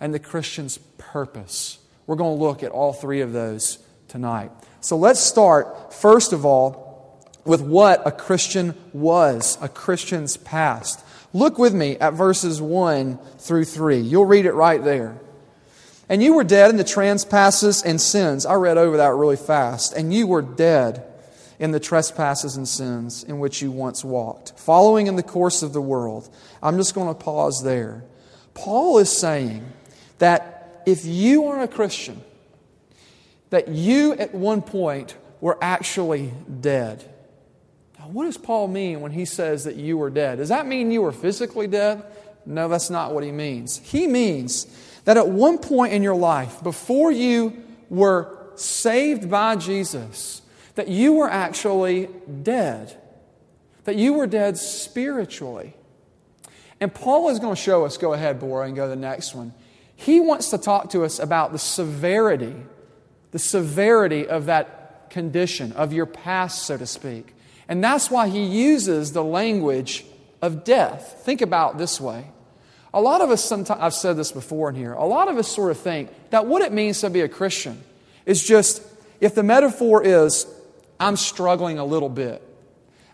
and 0.00 0.14
the 0.14 0.18
Christian's 0.18 0.78
purpose. 0.96 1.78
We're 2.06 2.16
going 2.16 2.38
to 2.38 2.42
look 2.42 2.62
at 2.62 2.70
all 2.70 2.94
three 2.94 3.20
of 3.20 3.34
those 3.34 3.80
tonight. 4.08 4.50
So 4.80 4.96
let's 4.96 5.20
start, 5.20 5.92
first 5.92 6.32
of 6.32 6.46
all, 6.46 7.22
with 7.44 7.60
what 7.60 8.00
a 8.06 8.12
Christian 8.12 8.74
was, 8.94 9.58
a 9.60 9.68
Christian's 9.68 10.38
past. 10.38 11.04
Look 11.34 11.58
with 11.58 11.74
me 11.74 11.96
at 11.98 12.14
verses 12.14 12.62
1 12.62 13.18
through 13.38 13.64
3. 13.64 13.98
You'll 13.98 14.24
read 14.24 14.46
it 14.46 14.52
right 14.52 14.82
there. 14.82 15.18
And 16.08 16.22
you 16.22 16.34
were 16.34 16.44
dead 16.44 16.70
in 16.70 16.76
the 16.76 16.84
trespasses 16.84 17.82
and 17.82 18.00
sins. 18.00 18.46
I 18.46 18.54
read 18.54 18.78
over 18.78 18.98
that 18.98 19.14
really 19.14 19.36
fast. 19.36 19.94
And 19.94 20.14
you 20.14 20.28
were 20.28 20.42
dead 20.42 21.04
in 21.58 21.72
the 21.72 21.80
trespasses 21.80 22.56
and 22.56 22.68
sins 22.68 23.24
in 23.24 23.40
which 23.40 23.62
you 23.62 23.72
once 23.72 24.04
walked, 24.04 24.58
following 24.58 25.08
in 25.08 25.16
the 25.16 25.22
course 25.22 25.62
of 25.62 25.72
the 25.72 25.80
world. 25.80 26.28
I'm 26.62 26.76
just 26.76 26.94
going 26.94 27.08
to 27.08 27.14
pause 27.14 27.62
there. 27.64 28.04
Paul 28.54 28.98
is 28.98 29.10
saying 29.10 29.66
that 30.18 30.82
if 30.86 31.04
you 31.04 31.46
are 31.46 31.62
a 31.62 31.68
Christian, 31.68 32.22
that 33.50 33.68
you 33.68 34.12
at 34.12 34.34
one 34.34 34.62
point 34.62 35.16
were 35.40 35.58
actually 35.60 36.32
dead. 36.60 37.10
What 38.10 38.24
does 38.24 38.38
Paul 38.38 38.68
mean 38.68 39.00
when 39.00 39.12
he 39.12 39.24
says 39.24 39.64
that 39.64 39.76
you 39.76 39.96
were 39.96 40.10
dead? 40.10 40.38
Does 40.38 40.50
that 40.50 40.66
mean 40.66 40.90
you 40.90 41.02
were 41.02 41.12
physically 41.12 41.66
dead? 41.66 42.02
No, 42.46 42.68
that's 42.68 42.90
not 42.90 43.12
what 43.12 43.24
he 43.24 43.32
means. 43.32 43.78
He 43.78 44.06
means 44.06 44.66
that 45.04 45.16
at 45.16 45.28
one 45.28 45.58
point 45.58 45.92
in 45.92 46.02
your 46.02 46.14
life, 46.14 46.62
before 46.62 47.10
you 47.10 47.62
were 47.88 48.38
saved 48.54 49.30
by 49.30 49.56
Jesus, 49.56 50.42
that 50.74 50.88
you 50.88 51.14
were 51.14 51.30
actually 51.30 52.08
dead, 52.42 52.96
that 53.84 53.96
you 53.96 54.14
were 54.14 54.26
dead 54.26 54.58
spiritually. 54.58 55.74
And 56.80 56.92
Paul 56.92 57.28
is 57.30 57.38
going 57.38 57.54
to 57.54 57.60
show 57.60 57.84
us, 57.84 57.96
go 57.96 58.12
ahead, 58.12 58.40
Bora, 58.40 58.66
and 58.66 58.76
go 58.76 58.84
to 58.84 58.90
the 58.90 58.96
next 58.96 59.34
one. 59.34 59.54
He 59.96 60.20
wants 60.20 60.50
to 60.50 60.58
talk 60.58 60.90
to 60.90 61.04
us 61.04 61.18
about 61.18 61.52
the 61.52 61.58
severity, 61.58 62.54
the 63.30 63.38
severity 63.38 64.26
of 64.26 64.46
that 64.46 65.10
condition, 65.10 65.72
of 65.72 65.92
your 65.92 66.06
past, 66.06 66.64
so 66.64 66.76
to 66.76 66.86
speak. 66.86 67.33
And 67.68 67.82
that's 67.82 68.10
why 68.10 68.28
he 68.28 68.44
uses 68.44 69.12
the 69.12 69.24
language 69.24 70.04
of 70.42 70.64
death. 70.64 71.22
Think 71.24 71.40
about 71.40 71.78
this 71.78 72.00
way. 72.00 72.26
A 72.92 73.00
lot 73.00 73.20
of 73.20 73.30
us, 73.30 73.44
sometimes, 73.44 73.80
I've 73.80 73.94
said 73.94 74.16
this 74.16 74.30
before 74.30 74.68
in 74.68 74.76
here, 74.76 74.92
a 74.92 75.04
lot 75.04 75.28
of 75.28 75.36
us 75.36 75.48
sort 75.48 75.70
of 75.70 75.78
think 75.78 76.10
that 76.30 76.46
what 76.46 76.62
it 76.62 76.72
means 76.72 77.00
to 77.00 77.10
be 77.10 77.22
a 77.22 77.28
Christian 77.28 77.82
is 78.24 78.42
just, 78.42 78.82
if 79.20 79.34
the 79.34 79.42
metaphor 79.42 80.04
is, 80.04 80.46
I'm 81.00 81.16
struggling 81.16 81.78
a 81.78 81.84
little 81.84 82.08
bit, 82.08 82.40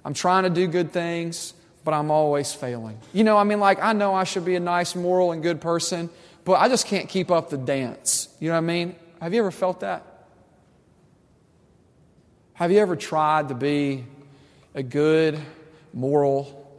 I'm 0.05 0.13
trying 0.13 0.45
to 0.45 0.51
do 0.51 0.67
good 0.67 0.93
things, 0.93 1.55
but 1.83 1.95
I'm 1.95 2.11
always 2.11 2.53
failing. 2.53 2.99
You 3.15 3.25
know, 3.25 3.39
I 3.39 3.45
mean, 3.45 3.59
like, 3.59 3.83
I 3.83 3.95
know 3.95 4.15
I 4.15 4.25
should 4.25 4.45
be 4.45 4.55
a 4.55 4.61
nice, 4.61 4.95
moral, 4.95 5.33
and 5.33 5.43
good 5.43 5.63
person, 5.63 6.11
but 6.45 6.55
I 6.55 6.69
just 6.69 6.87
can't 6.87 7.09
keep 7.09 7.31
up 7.31 7.49
the 7.49 7.57
dance. 7.57 8.29
You 8.39 8.49
know 8.49 8.55
what 8.55 8.65
I 8.65 8.67
mean? 8.67 8.97
Have 9.23 9.33
you 9.33 9.41
ever 9.41 9.51
felt 9.51 9.81
that? 9.81 10.27
Have 12.53 12.71
you 12.71 12.79
ever 12.81 12.97
tried 12.97 13.49
to 13.49 13.55
be 13.55 14.05
a 14.75 14.83
good, 14.83 15.39
moral, 15.93 16.71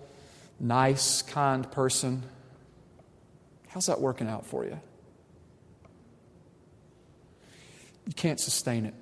nice, 0.60 1.22
kind 1.22 1.70
person? 1.72 2.24
How's 3.70 3.86
that 3.86 4.02
working 4.02 4.28
out 4.28 4.46
for 4.46 4.66
you? 4.66 4.80
You 8.08 8.14
can't 8.14 8.40
sustain 8.40 8.86
it. 8.86 8.94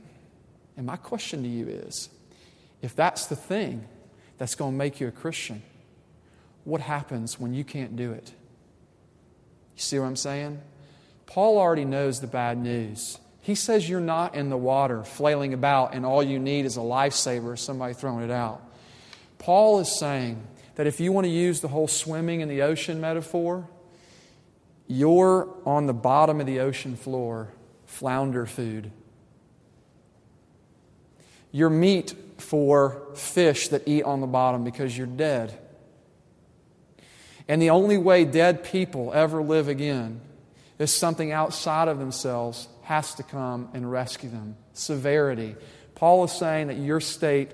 And 0.78 0.86
my 0.86 0.96
question 0.96 1.44
to 1.44 1.50
you 1.50 1.68
is 1.68 2.10
if 2.82 2.96
that's 2.96 3.26
the 3.26 3.36
thing 3.36 3.86
that's 4.38 4.56
going 4.56 4.74
to 4.74 4.78
make 4.78 5.00
you 5.00 5.08
a 5.08 5.12
Christian, 5.12 5.62
what 6.64 6.82
happens 6.82 7.40
when 7.40 7.54
you 7.54 7.64
can't 7.64 7.96
do 7.96 8.12
it? 8.12 8.32
You 9.76 9.82
see 9.82 10.00
what 10.00 10.06
I'm 10.06 10.16
saying? 10.16 10.62
Paul 11.26 11.58
already 11.58 11.86
knows 11.86 12.20
the 12.20 12.28
bad 12.28 12.58
news. 12.58 13.18
He 13.42 13.56
says 13.56 13.90
you're 13.90 14.00
not 14.00 14.36
in 14.36 14.50
the 14.50 14.58
water 14.58 15.04
flailing 15.04 15.54
about 15.54 15.94
and 15.94 16.06
all 16.06 16.22
you 16.22 16.40
need 16.40 16.66
is 16.66 16.78
a 16.78 16.82
lifesaver, 16.82 17.58
somebody 17.58 17.94
throwing 17.94 18.24
it 18.24 18.32
out. 18.32 18.62
Paul 19.40 19.80
is 19.80 19.98
saying 19.98 20.46
that 20.76 20.86
if 20.86 21.00
you 21.00 21.12
want 21.12 21.26
to 21.26 21.32
use 21.32 21.62
the 21.62 21.68
whole 21.68 21.88
swimming 21.88 22.42
in 22.42 22.48
the 22.48 22.62
ocean 22.62 23.02
metaphor, 23.02 23.68
you're 24.88 25.50
on 25.66 25.88
the 25.88 25.94
bottom 25.94 26.40
of 26.40 26.46
the 26.46 26.60
ocean 26.60 26.96
floor, 26.96 27.52
flounder 27.86 28.46
food. 28.46 28.92
You're 31.52 31.70
meat 31.70 32.14
for 32.38 33.02
fish 33.16 33.70
that 33.70 33.88
eat 33.88 34.04
on 34.04 34.22
the 34.22 34.28
bottom 34.28 34.64
because 34.64 34.98
you're 34.98 35.08
dead. 35.08 35.58
And 37.48 37.62
the 37.62 37.72
only 37.72 37.98
way 37.98 38.26
dead 38.26 38.64
people 38.64 39.12
ever 39.14 39.42
live 39.42 39.68
again 39.68 40.22
is 40.78 40.96
something 40.96 41.32
outside 41.32 41.88
of 41.88 41.98
themselves 41.98 42.68
has 42.84 43.16
to 43.16 43.24
come 43.24 43.70
and 43.74 43.92
rescue 43.92 44.30
them. 44.30 44.56
Severity. 44.74 45.56
Paul 45.96 46.24
is 46.24 46.32
saying 46.32 46.68
that 46.68 46.78
your 46.78 47.02
state 47.02 47.52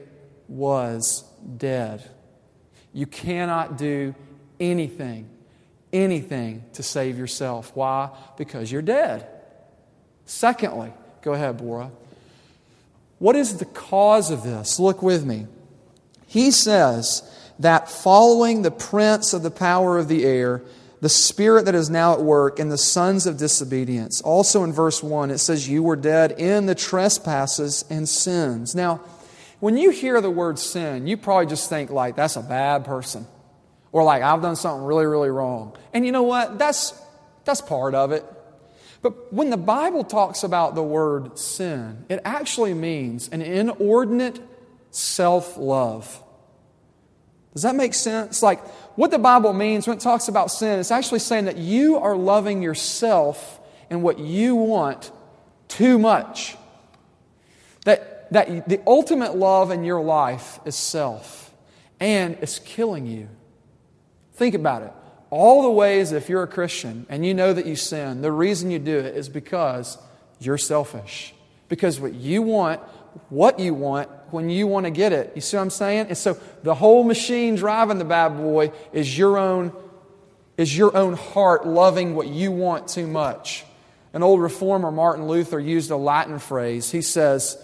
was 0.47 1.23
dead. 1.57 2.09
You 2.93 3.05
cannot 3.05 3.77
do 3.77 4.15
anything, 4.59 5.29
anything 5.91 6.63
to 6.73 6.83
save 6.83 7.17
yourself. 7.17 7.71
Why? 7.75 8.09
Because 8.37 8.71
you're 8.71 8.81
dead. 8.81 9.27
Secondly, 10.25 10.93
go 11.21 11.33
ahead, 11.33 11.57
Bora. 11.57 11.91
What 13.19 13.35
is 13.35 13.57
the 13.57 13.65
cause 13.65 14.31
of 14.31 14.43
this? 14.43 14.79
Look 14.79 15.01
with 15.01 15.25
me. 15.25 15.47
He 16.27 16.51
says, 16.51 17.31
that 17.59 17.89
following 17.89 18.61
the 18.61 18.71
prince 18.71 19.33
of 19.33 19.43
the 19.43 19.51
power 19.51 19.97
of 19.97 20.07
the 20.07 20.25
air, 20.25 20.61
the 21.01 21.09
spirit 21.09 21.65
that 21.65 21.75
is 21.75 21.89
now 21.89 22.13
at 22.13 22.21
work 22.21 22.59
in 22.59 22.69
the 22.69 22.77
sons 22.77 23.25
of 23.27 23.37
disobedience. 23.37 24.21
Also 24.21 24.63
in 24.63 24.73
verse 24.73 25.03
1, 25.03 25.31
it 25.31 25.37
says, 25.37 25.67
You 25.67 25.83
were 25.83 25.95
dead 25.95 26.33
in 26.33 26.65
the 26.65 26.75
trespasses 26.75 27.85
and 27.89 28.07
sins. 28.07 28.75
Now, 28.75 29.01
when 29.59 29.77
you 29.77 29.89
hear 29.89 30.21
the 30.21 30.29
word 30.29 30.59
sin, 30.59 31.07
you 31.07 31.17
probably 31.17 31.45
just 31.45 31.69
think, 31.69 31.89
like, 31.89 32.15
that's 32.15 32.35
a 32.35 32.41
bad 32.41 32.85
person. 32.85 33.25
Or 33.91 34.03
like, 34.03 34.21
I've 34.21 34.41
done 34.41 34.55
something 34.55 34.85
really, 34.85 35.05
really 35.05 35.29
wrong. 35.29 35.75
And 35.93 36.05
you 36.05 36.11
know 36.11 36.23
what? 36.23 36.59
That's, 36.59 36.93
that's 37.45 37.61
part 37.61 37.95
of 37.95 38.11
it. 38.11 38.25
But 39.01 39.31
when 39.31 39.51
the 39.51 39.57
Bible 39.57 40.03
talks 40.03 40.43
about 40.43 40.75
the 40.75 40.83
word 40.83 41.37
sin, 41.37 42.05
it 42.09 42.19
actually 42.25 42.73
means 42.73 43.29
an 43.29 43.41
inordinate 43.41 44.41
self 44.91 45.57
love. 45.57 46.21
Does 47.53 47.61
that 47.61 47.75
make 47.75 47.93
sense? 47.93 48.43
Like, 48.43 48.65
what 48.97 49.11
the 49.11 49.19
Bible 49.19 49.53
means 49.53 49.87
when 49.87 49.95
it 49.97 50.01
talks 50.01 50.27
about 50.27 50.51
sin, 50.51 50.79
it's 50.79 50.91
actually 50.91 51.19
saying 51.19 51.45
that 51.45 51.57
you 51.57 51.97
are 51.97 52.17
loving 52.17 52.61
yourself 52.61 53.61
and 53.89 54.03
what 54.03 54.19
you 54.19 54.55
want 54.55 55.11
too 55.67 55.97
much. 55.97 56.57
That, 58.31 58.67
the 58.67 58.81
ultimate 58.87 59.35
love 59.35 59.71
in 59.71 59.83
your 59.83 60.01
life 60.01 60.59
is 60.65 60.75
self, 60.75 61.53
and 61.99 62.37
it's 62.41 62.59
killing 62.59 63.05
you. 63.05 63.29
Think 64.33 64.55
about 64.55 64.83
it. 64.83 64.93
All 65.29 65.63
the 65.63 65.71
ways, 65.71 66.11
if 66.11 66.29
you're 66.29 66.43
a 66.43 66.47
Christian 66.47 67.05
and 67.09 67.25
you 67.25 67.33
know 67.33 67.53
that 67.53 67.65
you 67.65 67.75
sin, 67.75 68.21
the 68.21 68.31
reason 68.31 68.71
you 68.71 68.79
do 68.79 68.97
it 68.97 69.15
is 69.15 69.29
because 69.29 69.97
you're 70.39 70.57
selfish. 70.57 71.33
Because 71.67 71.99
what 71.99 72.13
you 72.13 72.41
want, 72.41 72.79
what 73.29 73.59
you 73.59 73.73
want, 73.73 74.09
when 74.31 74.49
you 74.49 74.67
want 74.67 74.85
to 74.85 74.91
get 74.91 75.13
it. 75.13 75.31
You 75.35 75.41
see 75.41 75.57
what 75.57 75.63
I'm 75.63 75.69
saying? 75.69 76.07
And 76.07 76.17
so 76.17 76.37
the 76.63 76.75
whole 76.75 77.03
machine 77.03 77.55
driving 77.55 77.97
the 77.97 78.05
bad 78.05 78.37
boy 78.37 78.71
is 78.91 79.17
your 79.17 79.37
own, 79.37 79.73
is 80.57 80.77
your 80.77 80.95
own 80.95 81.13
heart 81.13 81.65
loving 81.65 82.15
what 82.15 82.27
you 82.27 82.51
want 82.51 82.87
too 82.87 83.07
much. 83.07 83.65
An 84.13 84.23
old 84.23 84.41
reformer, 84.41 84.91
Martin 84.91 85.27
Luther, 85.27 85.59
used 85.59 85.91
a 85.91 85.97
Latin 85.97 86.39
phrase. 86.39 86.91
He 86.91 87.01
says 87.01 87.57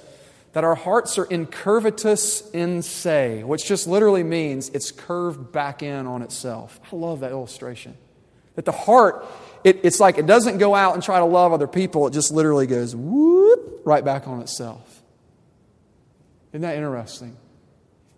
that 0.54 0.64
our 0.64 0.76
hearts 0.76 1.18
are 1.18 1.26
incurvatus 1.26 2.54
in 2.54 2.82
se, 2.82 3.44
which 3.44 3.66
just 3.66 3.88
literally 3.88 4.24
means 4.24 4.70
it's 4.70 4.92
curved 4.92 5.52
back 5.52 5.82
in 5.82 6.08
on 6.08 6.22
itself. 6.22 6.80
I 6.92 6.96
love 6.96 7.22
that 7.22 7.32
illustration. 7.32 7.98
That 8.56 8.66
the 8.66 8.74
heart, 8.74 9.26
it, 9.64 9.80
it's 9.84 10.00
like 10.00 10.18
it 10.18 10.26
doesn't 10.26 10.58
go 10.58 10.76
out 10.76 10.94
and 10.94 11.02
try 11.02 11.20
to 11.20 11.26
love 11.26 11.54
other 11.54 11.68
people, 11.68 12.08
it 12.08 12.12
just 12.12 12.32
literally 12.32 12.68
goes 12.68 12.96
whoop 12.96 13.82
right 13.86 14.04
back 14.04 14.28
on 14.28 14.42
itself. 14.42 15.02
Isn't 16.52 16.62
that 16.62 16.76
interesting? 16.76 17.38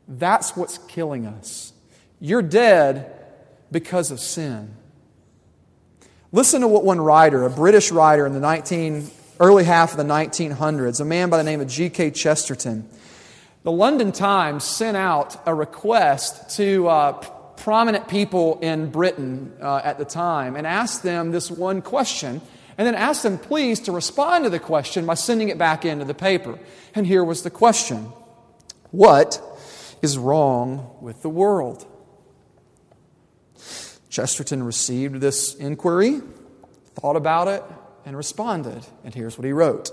That's 0.07 0.57
what's 0.57 0.79
killing 0.79 1.27
us. 1.27 1.71
You're 2.19 2.41
dead 2.41 3.11
because 3.71 4.09
of 4.09 4.19
sin. 4.19 4.75
Listen 6.31 6.61
to 6.61 6.67
what 6.67 6.83
one 6.83 6.99
writer, 6.99 7.45
a 7.45 7.49
British 7.49 7.91
writer 7.91 8.25
in 8.25 8.33
the 8.33 8.39
19, 8.39 9.07
early 9.39 9.63
half 9.63 9.91
of 9.91 9.97
the 9.97 10.03
1900s, 10.03 11.01
a 11.01 11.05
man 11.05 11.29
by 11.29 11.37
the 11.37 11.43
name 11.43 11.61
of 11.61 11.67
G.K. 11.67 12.11
Chesterton, 12.11 12.87
the 13.63 13.71
London 13.71 14.11
Times 14.11 14.63
sent 14.63 14.97
out 14.97 15.41
a 15.47 15.55
request 15.55 16.57
to 16.57 16.87
uh, 16.87 17.11
prominent 17.57 18.07
people 18.07 18.59
in 18.59 18.91
Britain 18.91 19.53
uh, 19.61 19.81
at 19.83 19.97
the 19.97 20.05
time 20.05 20.55
and 20.55 20.67
asked 20.67 21.03
them 21.03 21.31
this 21.31 21.49
one 21.49 21.81
question, 21.81 22.41
and 22.77 22.87
then 22.87 22.95
asked 22.95 23.23
them, 23.23 23.37
please, 23.37 23.79
to 23.81 23.91
respond 23.91 24.43
to 24.43 24.49
the 24.49 24.59
question 24.59 25.05
by 25.05 25.13
sending 25.13 25.49
it 25.49 25.57
back 25.57 25.85
into 25.85 26.05
the 26.05 26.13
paper. 26.13 26.59
And 26.93 27.07
here 27.07 27.23
was 27.23 27.43
the 27.43 27.49
question 27.49 28.11
what 28.91 29.41
is 30.01 30.17
wrong 30.17 30.95
with 31.01 31.21
the 31.21 31.29
world? 31.29 31.87
Chesterton 34.09 34.61
received 34.61 35.21
this 35.21 35.55
inquiry, 35.55 36.21
thought 36.95 37.15
about 37.15 37.47
it, 37.47 37.63
and 38.05 38.15
responded. 38.17 38.85
And 39.03 39.13
here's 39.13 39.37
what 39.37 39.45
he 39.45 39.51
wrote 39.51 39.91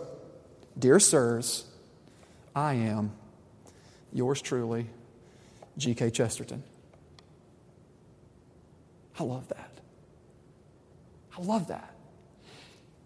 Dear 0.79 0.99
sirs, 1.01 1.65
I 2.55 2.75
am 2.75 3.13
yours 4.13 4.43
truly, 4.43 4.87
G.K. 5.79 6.11
Chesterton. 6.11 6.63
I 9.19 9.23
love 9.23 9.49
that. 9.49 9.71
I 11.37 11.43
love 11.43 11.69
that. 11.69 11.95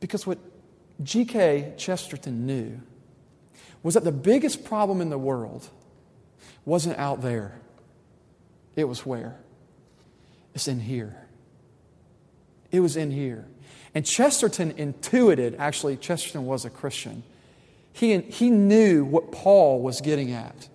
Because 0.01 0.27
what 0.27 0.39
G.K. 1.03 1.75
Chesterton 1.77 2.47
knew 2.47 2.81
was 3.83 3.95
that 3.95 4.05
the 4.05 4.13
biggest 4.13 4.65
problem 4.65 5.01
in 5.01 5.11
the 5.11 5.19
world 5.19 5.69
wasn't 6.65 6.99
out 6.99 7.21
there, 7.21 7.61
it 8.77 8.85
was 8.85 9.05
where? 9.05 9.39
It's 10.55 10.69
in 10.69 10.81
here. 10.81 11.17
It 12.71 12.81
was 12.81 12.97
in 12.97 13.11
here. 13.11 13.47
And 13.95 14.05
Chesterton 14.05 14.73
intuited, 14.77 15.57
actually, 15.59 15.97
Chesterton 15.97 16.47
was 16.47 16.65
a 16.65 16.71
Christian. 16.71 17.23
He, 17.93 18.19
he 18.19 18.51
knew 18.51 19.05
what 19.05 19.31
Paul 19.31 19.81
was 19.81 20.01
getting 20.01 20.33
at. 20.33 20.69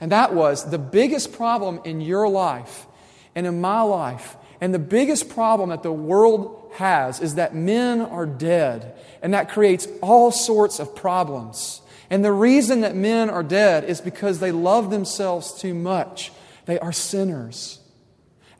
And 0.00 0.12
that 0.12 0.34
was 0.34 0.70
the 0.70 0.78
biggest 0.78 1.32
problem 1.32 1.80
in 1.84 2.00
your 2.00 2.28
life 2.28 2.86
and 3.34 3.46
in 3.46 3.60
my 3.60 3.82
life, 3.82 4.36
and 4.60 4.74
the 4.74 4.78
biggest 4.78 5.30
problem 5.30 5.70
that 5.70 5.82
the 5.82 5.92
world 5.92 6.70
has 6.74 7.20
is 7.20 7.36
that 7.36 7.54
men 7.54 8.00
are 8.00 8.26
dead. 8.26 8.94
And 9.22 9.34
that 9.34 9.48
creates 9.48 9.88
all 10.02 10.30
sorts 10.30 10.78
of 10.78 10.94
problems. 10.94 11.80
And 12.10 12.24
the 12.24 12.32
reason 12.32 12.80
that 12.80 12.96
men 12.96 13.30
are 13.30 13.42
dead 13.42 13.84
is 13.84 14.00
because 14.00 14.40
they 14.40 14.52
love 14.52 14.90
themselves 14.90 15.54
too 15.54 15.74
much. 15.74 16.32
They 16.66 16.78
are 16.78 16.92
sinners. 16.92 17.78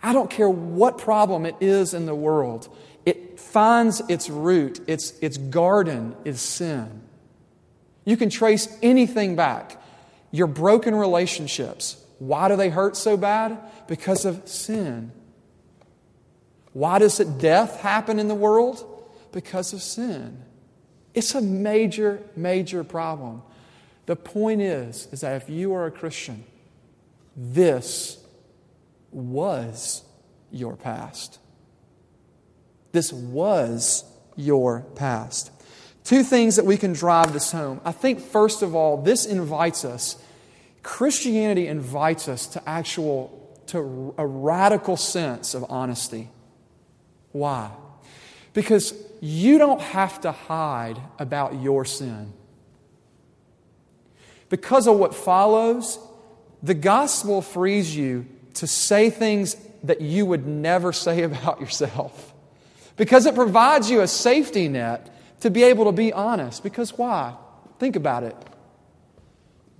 I 0.02 0.12
don't 0.12 0.30
care 0.30 0.48
what 0.48 0.98
problem 0.98 1.44
it 1.44 1.56
is 1.60 1.92
in 1.92 2.06
the 2.06 2.14
world, 2.14 2.74
finds 3.50 4.00
its 4.08 4.30
root, 4.30 4.80
its, 4.86 5.12
its 5.20 5.36
garden 5.36 6.14
is 6.24 6.40
sin. 6.40 7.02
You 8.04 8.16
can 8.16 8.30
trace 8.30 8.68
anything 8.82 9.36
back. 9.36 9.82
Your 10.30 10.46
broken 10.46 10.94
relationships. 10.94 12.02
Why 12.18 12.48
do 12.48 12.56
they 12.56 12.68
hurt 12.68 12.96
so 12.96 13.16
bad? 13.16 13.58
Because 13.88 14.24
of 14.24 14.48
sin. 14.48 15.12
Why 16.72 16.98
does 16.98 17.18
it 17.18 17.38
death 17.38 17.80
happen 17.80 18.18
in 18.18 18.28
the 18.28 18.34
world? 18.34 18.86
Because 19.32 19.72
of 19.72 19.82
sin. 19.82 20.42
It's 21.14 21.34
a 21.34 21.40
major, 21.40 22.22
major 22.36 22.84
problem. 22.84 23.42
The 24.06 24.16
point 24.16 24.60
is, 24.60 25.08
is 25.12 25.22
that 25.22 25.42
if 25.42 25.50
you 25.50 25.74
are 25.74 25.86
a 25.86 25.90
Christian, 25.90 26.44
this 27.36 28.24
was 29.10 30.04
your 30.52 30.76
past. 30.76 31.38
This 32.92 33.12
was 33.12 34.04
your 34.36 34.80
past. 34.94 35.50
Two 36.04 36.22
things 36.22 36.56
that 36.56 36.64
we 36.64 36.76
can 36.76 36.92
drive 36.92 37.32
this 37.32 37.52
home. 37.52 37.80
I 37.84 37.92
think, 37.92 38.20
first 38.20 38.62
of 38.62 38.74
all, 38.74 39.02
this 39.02 39.26
invites 39.26 39.84
us, 39.84 40.22
Christianity 40.82 41.66
invites 41.66 42.26
us 42.26 42.46
to 42.48 42.68
actual, 42.68 43.60
to 43.66 44.14
a 44.16 44.26
radical 44.26 44.96
sense 44.96 45.54
of 45.54 45.64
honesty. 45.68 46.30
Why? 47.32 47.70
Because 48.54 48.94
you 49.20 49.58
don't 49.58 49.80
have 49.80 50.20
to 50.22 50.32
hide 50.32 50.98
about 51.18 51.60
your 51.60 51.84
sin. 51.84 52.32
Because 54.48 54.88
of 54.88 54.96
what 54.96 55.14
follows, 55.14 55.98
the 56.62 56.74
gospel 56.74 57.40
frees 57.42 57.94
you 57.94 58.26
to 58.54 58.66
say 58.66 59.10
things 59.10 59.56
that 59.84 60.00
you 60.00 60.26
would 60.26 60.46
never 60.46 60.92
say 60.94 61.22
about 61.22 61.60
yourself. 61.60 62.29
Because 63.00 63.24
it 63.24 63.34
provides 63.34 63.90
you 63.90 64.02
a 64.02 64.06
safety 64.06 64.68
net 64.68 65.40
to 65.40 65.50
be 65.50 65.62
able 65.62 65.86
to 65.86 65.92
be 65.92 66.12
honest. 66.12 66.62
Because 66.62 66.98
why? 66.98 67.34
Think 67.78 67.96
about 67.96 68.24
it. 68.24 68.36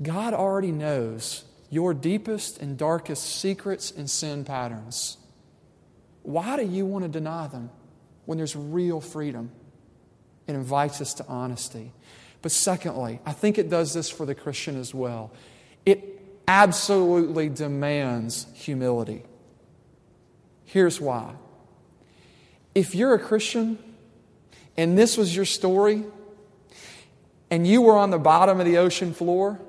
God 0.00 0.32
already 0.32 0.72
knows 0.72 1.44
your 1.68 1.92
deepest 1.92 2.62
and 2.62 2.78
darkest 2.78 3.38
secrets 3.38 3.90
and 3.90 4.08
sin 4.08 4.46
patterns. 4.46 5.18
Why 6.22 6.56
do 6.56 6.64
you 6.64 6.86
want 6.86 7.04
to 7.04 7.10
deny 7.10 7.46
them 7.46 7.68
when 8.24 8.38
there's 8.38 8.56
real 8.56 9.02
freedom? 9.02 9.50
It 10.46 10.54
invites 10.54 11.02
us 11.02 11.12
to 11.14 11.26
honesty. 11.28 11.92
But 12.40 12.52
secondly, 12.52 13.20
I 13.26 13.32
think 13.32 13.58
it 13.58 13.68
does 13.68 13.92
this 13.92 14.08
for 14.08 14.24
the 14.24 14.34
Christian 14.34 14.80
as 14.80 14.94
well. 14.94 15.30
It 15.84 16.22
absolutely 16.48 17.50
demands 17.50 18.46
humility. 18.54 19.24
Here's 20.64 20.98
why. 20.98 21.34
If 22.74 22.94
you're 22.94 23.14
a 23.14 23.18
Christian 23.18 23.78
and 24.76 24.96
this 24.96 25.16
was 25.16 25.34
your 25.34 25.44
story, 25.44 26.04
and 27.50 27.66
you 27.66 27.82
were 27.82 27.96
on 27.96 28.10
the 28.10 28.18
bottom 28.18 28.60
of 28.60 28.66
the 28.66 28.78
ocean 28.78 29.12
floor, 29.12 29.60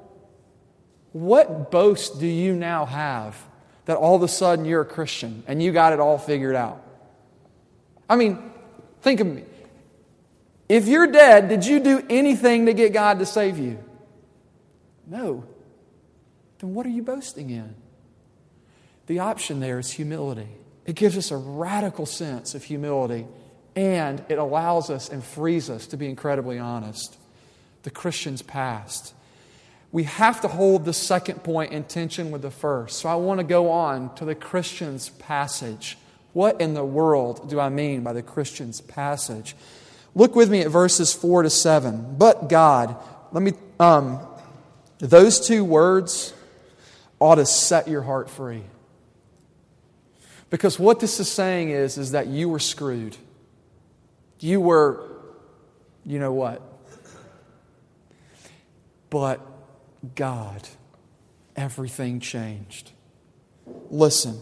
what 1.13 1.71
boast 1.71 2.19
do 2.19 2.27
you 2.27 2.55
now 2.55 2.85
have 2.85 3.35
that 3.85 3.97
all 3.97 4.15
of 4.15 4.21
a 4.21 4.27
sudden 4.27 4.65
you're 4.65 4.81
a 4.81 4.85
Christian 4.85 5.43
and 5.47 5.61
you 5.61 5.71
got 5.71 5.91
it 5.91 5.99
all 5.99 6.17
figured 6.17 6.55
out? 6.55 6.85
I 8.07 8.15
mean, 8.15 8.51
think 9.01 9.19
of 9.19 9.27
me. 9.27 9.43
If 10.69 10.87
you're 10.87 11.07
dead, 11.07 11.49
did 11.49 11.65
you 11.65 11.79
do 11.79 12.05
anything 12.09 12.67
to 12.67 12.73
get 12.73 12.93
God 12.93 13.19
to 13.19 13.25
save 13.25 13.57
you? 13.57 13.83
No. 15.07 15.43
Then 16.59 16.73
what 16.73 16.85
are 16.85 16.89
you 16.89 17.01
boasting 17.01 17.49
in? 17.49 17.75
The 19.07 19.19
option 19.19 19.59
there 19.59 19.79
is 19.79 19.91
humility. 19.91 20.47
It 20.85 20.95
gives 20.95 21.17
us 21.17 21.31
a 21.31 21.37
radical 21.37 22.05
sense 22.05 22.55
of 22.55 22.63
humility 22.63 23.27
and 23.75 24.23
it 24.27 24.37
allows 24.37 24.89
us 24.89 25.09
and 25.09 25.23
frees 25.23 25.69
us 25.69 25.87
to 25.87 25.97
be 25.97 26.07
incredibly 26.09 26.59
honest. 26.59 27.17
The 27.83 27.91
Christian's 27.91 28.41
past 28.41 29.13
we 29.91 30.03
have 30.03 30.41
to 30.41 30.47
hold 30.47 30.85
the 30.85 30.93
second 30.93 31.43
point 31.43 31.73
in 31.73 31.83
tension 31.83 32.31
with 32.31 32.41
the 32.41 32.51
first. 32.51 32.99
So 32.99 33.09
I 33.09 33.15
want 33.15 33.39
to 33.39 33.43
go 33.43 33.69
on 33.71 34.13
to 34.15 34.25
the 34.25 34.35
Christian's 34.35 35.09
passage. 35.09 35.97
What 36.33 36.61
in 36.61 36.73
the 36.73 36.85
world 36.85 37.49
do 37.49 37.59
I 37.59 37.69
mean 37.69 38.01
by 38.01 38.13
the 38.13 38.21
Christian's 38.21 38.79
passage? 38.79 39.55
Look 40.15 40.35
with 40.35 40.49
me 40.49 40.61
at 40.61 40.69
verses 40.69 41.13
4 41.13 41.43
to 41.43 41.49
7. 41.49 42.15
But 42.17 42.47
God, 42.47 42.95
let 43.33 43.43
me, 43.43 43.53
um, 43.79 44.19
those 44.99 45.45
two 45.45 45.65
words 45.65 46.33
ought 47.19 47.35
to 47.35 47.45
set 47.45 47.89
your 47.89 48.01
heart 48.01 48.29
free. 48.29 48.63
Because 50.51 50.77
what 50.77 50.99
this 50.99 51.19
is 51.19 51.31
saying 51.31 51.69
is, 51.69 51.97
is 51.97 52.11
that 52.11 52.27
you 52.27 52.49
were 52.49 52.59
screwed. 52.59 53.17
You 54.39 54.59
were, 54.59 55.09
you 56.05 56.19
know 56.19 56.33
what? 56.33 56.61
But 59.09 59.39
God, 60.15 60.67
everything 61.55 62.19
changed. 62.19 62.91
Listen, 63.89 64.39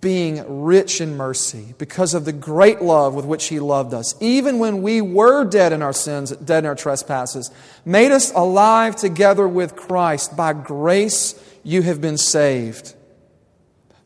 being 0.00 0.64
rich 0.64 1.00
in 1.00 1.16
mercy 1.16 1.74
because 1.78 2.12
of 2.14 2.24
the 2.24 2.32
great 2.32 2.82
love 2.82 3.14
with 3.14 3.24
which 3.24 3.46
He 3.46 3.60
loved 3.60 3.94
us, 3.94 4.14
even 4.20 4.58
when 4.58 4.82
we 4.82 5.00
were 5.00 5.44
dead 5.44 5.72
in 5.72 5.80
our 5.80 5.92
sins, 5.92 6.32
dead 6.32 6.64
in 6.64 6.66
our 6.66 6.74
trespasses, 6.74 7.52
made 7.84 8.10
us 8.10 8.32
alive 8.32 8.96
together 8.96 9.46
with 9.46 9.76
Christ. 9.76 10.36
By 10.36 10.54
grace 10.54 11.40
you 11.62 11.82
have 11.82 12.00
been 12.00 12.18
saved. 12.18 12.94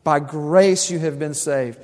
By 0.03 0.19
grace 0.19 0.89
you 0.89 0.99
have 0.99 1.19
been 1.19 1.33
saved. 1.33 1.79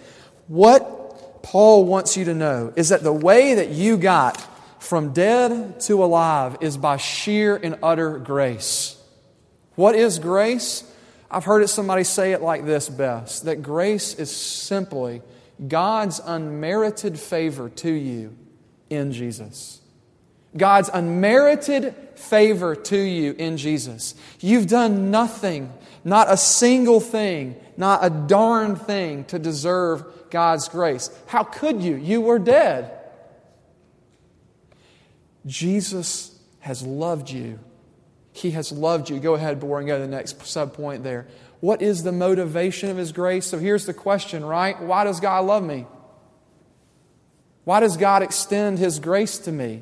What 0.48 1.44
Paul 1.44 1.86
wants 1.86 2.18
you 2.18 2.26
to 2.26 2.34
know 2.34 2.74
is 2.76 2.90
that 2.90 3.04
the 3.04 3.14
way 3.14 3.56
that 3.56 3.70
you 3.70 3.98
got 3.98 4.44
from 4.82 5.14
dead 5.14 5.80
to 5.82 6.04
alive 6.04 6.58
is 6.62 6.78
by 6.78 6.98
sheer 6.98 7.56
and 7.56 7.78
utter 7.84 8.18
grace. 8.18 9.02
What 9.76 9.96
is 9.96 10.20
grace? 10.20 10.84
I've 11.30 11.44
heard 11.44 11.62
it 11.62 11.68
somebody 11.68 12.04
say 12.04 12.32
it 12.32 12.42
like 12.42 12.66
this 12.66 12.90
best 12.90 13.46
that 13.46 13.62
grace 13.62 14.14
is 14.16 14.36
simply 14.36 15.22
God's 15.68 16.20
unmerited 16.24 17.20
favor 17.20 17.70
to 17.70 17.92
you 17.92 18.38
in 18.90 19.12
Jesus. 19.12 19.82
God's 20.56 20.90
unmerited 20.94 21.94
favor 22.16 22.76
to 22.76 22.98
you 22.98 23.36
in 23.38 23.58
Jesus. 23.58 24.16
You've 24.40 24.68
done 24.68 25.12
nothing, 25.12 25.72
not 26.08 26.32
a 26.32 26.38
single 26.38 27.00
thing, 27.00 27.56
not 27.78 28.04
a 28.04 28.10
darn 28.10 28.76
thing 28.76 29.26
to 29.26 29.38
deserve 29.38 30.04
God's 30.30 30.68
grace. 30.70 31.10
How 31.28 31.44
could 31.44 31.82
you? 31.82 31.96
You 31.96 32.22
were 32.22 32.40
dead. 32.40 32.92
Jesus 35.46 36.38
has 36.60 36.84
loved 36.84 37.30
you 37.30 37.60
he 38.38 38.52
has 38.52 38.72
loved 38.72 39.10
you. 39.10 39.20
Go 39.20 39.34
ahead, 39.34 39.60
Bor, 39.60 39.80
and 39.80 39.88
go 39.88 39.98
to 39.98 40.06
the 40.06 40.08
next 40.08 40.46
sub 40.46 40.74
point 40.74 41.04
there. 41.04 41.26
What 41.60 41.82
is 41.82 42.04
the 42.04 42.12
motivation 42.12 42.90
of 42.90 42.98
His 42.98 43.12
grace? 43.12 43.48
So 43.48 43.58
here's 43.58 43.88
the 43.88 43.96
question, 43.96 44.46
right? 44.46 44.80
Why 44.80 45.04
does 45.06 45.20
God 45.20 45.46
love 45.46 45.64
me? 45.64 45.88
Why 47.64 47.80
does 47.80 47.98
God 47.98 48.22
extend 48.22 48.78
His 48.78 49.00
grace 49.00 49.40
to 49.40 49.52
me? 49.52 49.82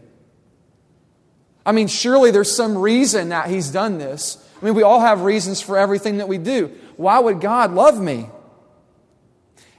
I 1.65 1.71
mean, 1.71 1.87
surely 1.87 2.31
there's 2.31 2.55
some 2.55 2.77
reason 2.77 3.29
that 3.29 3.49
He's 3.49 3.71
done 3.71 3.97
this. 3.97 4.37
I 4.61 4.65
mean, 4.65 4.75
we 4.75 4.83
all 4.83 4.99
have 5.01 5.21
reasons 5.21 5.61
for 5.61 5.77
everything 5.77 6.17
that 6.17 6.27
we 6.27 6.37
do. 6.37 6.67
Why 6.97 7.19
would 7.19 7.41
God 7.41 7.73
love 7.73 7.99
me? 7.99 8.29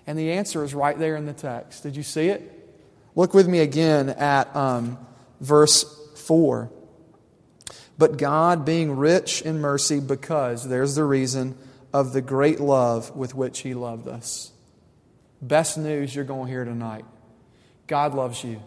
And 0.07 0.19
the 0.19 0.33
answer 0.33 0.63
is 0.65 0.75
right 0.75 0.99
there 0.99 1.17
in 1.17 1.27
the 1.27 1.33
text. 1.33 1.83
Did 1.83 1.97
you 1.97 2.03
see 2.03 2.29
it? 2.29 2.53
Look 3.15 3.35
with 3.35 3.49
me 3.49 3.61
again 3.61 4.11
at 4.11 4.55
um, 4.55 4.99
verse 5.41 5.85
4. 6.17 6.71
But 7.99 8.19
God, 8.19 8.65
being 8.65 8.97
rich 8.97 9.41
in 9.43 9.61
mercy, 9.61 10.01
because, 10.01 10.69
there's 10.69 10.95
the 10.95 11.05
reason, 11.05 11.57
of 11.93 12.13
the 12.13 12.21
great 12.21 12.61
love 12.61 13.17
with 13.17 13.35
which 13.35 13.61
He 13.61 13.73
loved 13.73 14.07
us. 14.07 14.53
Best 15.41 15.79
news 15.79 16.15
you're 16.15 16.25
going 16.25 16.47
to 16.47 16.51
hear 16.51 16.65
tonight 16.65 17.05
God 17.87 18.15
loves 18.15 18.43
you. 18.43 18.61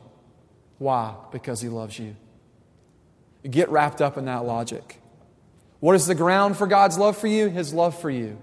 Why? 0.78 1.14
Because 1.32 1.62
He 1.62 1.70
loves 1.70 2.00
you. 2.00 2.16
Get 3.48 3.70
wrapped 3.70 4.02
up 4.02 4.18
in 4.18 4.26
that 4.26 4.46
logic. 4.46 5.00
What 5.80 5.96
is 5.96 6.08
the 6.08 6.16
ground 6.16 6.58
for 6.58 6.68
God's 6.68 6.98
love 6.98 7.18
for 7.18 7.28
you? 7.28 7.48
His 7.48 7.74
love 7.74 8.00
for 8.00 8.10
you. 8.10 8.38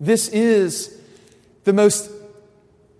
This 0.00 0.28
is 0.28 0.98
the 1.64 1.72
most, 1.72 2.10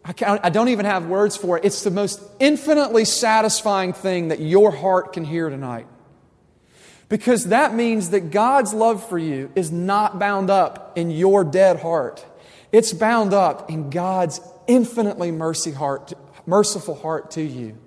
I, 0.05 0.41
I 0.43 0.51
don't 0.51 0.69
even 0.69 0.85
have 0.85 1.07
words 1.07 1.37
for 1.37 1.57
it. 1.57 1.65
It's 1.65 1.83
the 1.83 1.91
most 1.91 2.21
infinitely 2.39 3.05
satisfying 3.05 3.93
thing 3.93 4.29
that 4.29 4.41
your 4.41 4.71
heart 4.71 5.13
can 5.13 5.25
hear 5.25 5.49
tonight. 5.49 5.87
Because 7.09 7.47
that 7.47 7.75
means 7.75 8.11
that 8.11 8.31
God's 8.31 8.75
love 8.75 9.09
for 9.09 9.19
you 9.19 9.51
is 9.55 9.73
not 9.73 10.19
bound 10.19 10.51
up 10.51 10.93
in 10.99 11.11
your 11.11 11.43
dead 11.43 11.81
heart. 11.81 12.25
It's 12.71 12.93
bound 12.93 13.33
up 13.33 13.71
in 13.71 13.89
God's 13.89 14.41
infinitely 14.67 15.31
mercy 15.31 15.73
heart, 15.73 16.13
merciful 16.45 16.95
heart 16.95 17.31
to 17.33 17.43
you. 17.43 17.79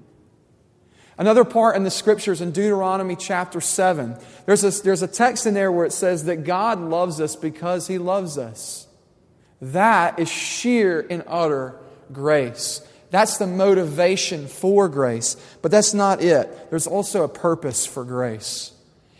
Another 1.21 1.45
part 1.45 1.75
in 1.75 1.83
the 1.83 1.91
scriptures 1.91 2.41
in 2.41 2.49
Deuteronomy 2.49 3.15
chapter 3.15 3.61
7, 3.61 4.15
there's 4.47 4.63
a, 4.63 4.81
there's 4.81 5.03
a 5.03 5.07
text 5.07 5.45
in 5.45 5.53
there 5.53 5.71
where 5.71 5.85
it 5.85 5.93
says 5.93 6.23
that 6.23 6.45
God 6.45 6.79
loves 6.79 7.21
us 7.21 7.35
because 7.35 7.85
he 7.85 7.99
loves 7.99 8.39
us. 8.39 8.87
That 9.61 10.17
is 10.17 10.31
sheer 10.31 11.05
and 11.07 11.23
utter 11.27 11.75
grace. 12.11 12.81
That's 13.11 13.37
the 13.37 13.45
motivation 13.45 14.47
for 14.47 14.89
grace. 14.89 15.37
But 15.61 15.69
that's 15.69 15.93
not 15.93 16.23
it. 16.23 16.71
There's 16.71 16.87
also 16.87 17.23
a 17.23 17.29
purpose 17.29 17.85
for 17.85 18.03
grace. 18.03 18.71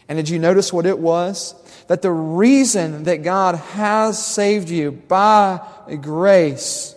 And 0.09 0.17
did 0.17 0.27
you 0.27 0.39
notice 0.39 0.73
what 0.73 0.87
it 0.87 0.97
was? 0.97 1.53
That 1.85 2.01
the 2.01 2.09
reason 2.09 3.03
that 3.03 3.21
God 3.21 3.53
has 3.53 4.25
saved 4.25 4.71
you 4.71 4.91
by 4.91 5.61
grace 6.01 6.95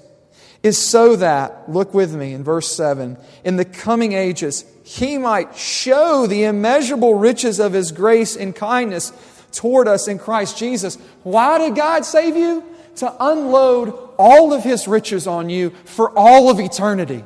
is 0.62 0.78
so 0.78 1.14
that, 1.16 1.70
look 1.70 1.92
with 1.92 2.14
me 2.14 2.32
in 2.32 2.42
verse 2.42 2.74
7, 2.74 3.18
in 3.44 3.56
the 3.56 3.66
coming 3.66 4.14
ages, 4.14 4.64
he 4.84 5.16
might 5.16 5.56
show 5.56 6.26
the 6.26 6.44
immeasurable 6.44 7.14
riches 7.14 7.58
of 7.58 7.72
his 7.72 7.90
grace 7.90 8.36
and 8.36 8.54
kindness 8.54 9.12
toward 9.50 9.88
us 9.88 10.08
in 10.08 10.18
Christ 10.18 10.58
Jesus. 10.58 10.96
Why 11.22 11.58
did 11.58 11.74
God 11.74 12.04
save 12.04 12.36
you? 12.36 12.62
To 12.96 13.12
unload 13.18 13.98
all 14.18 14.52
of 14.52 14.62
his 14.62 14.86
riches 14.86 15.26
on 15.26 15.48
you 15.48 15.70
for 15.86 16.16
all 16.16 16.50
of 16.50 16.60
eternity. 16.60 17.24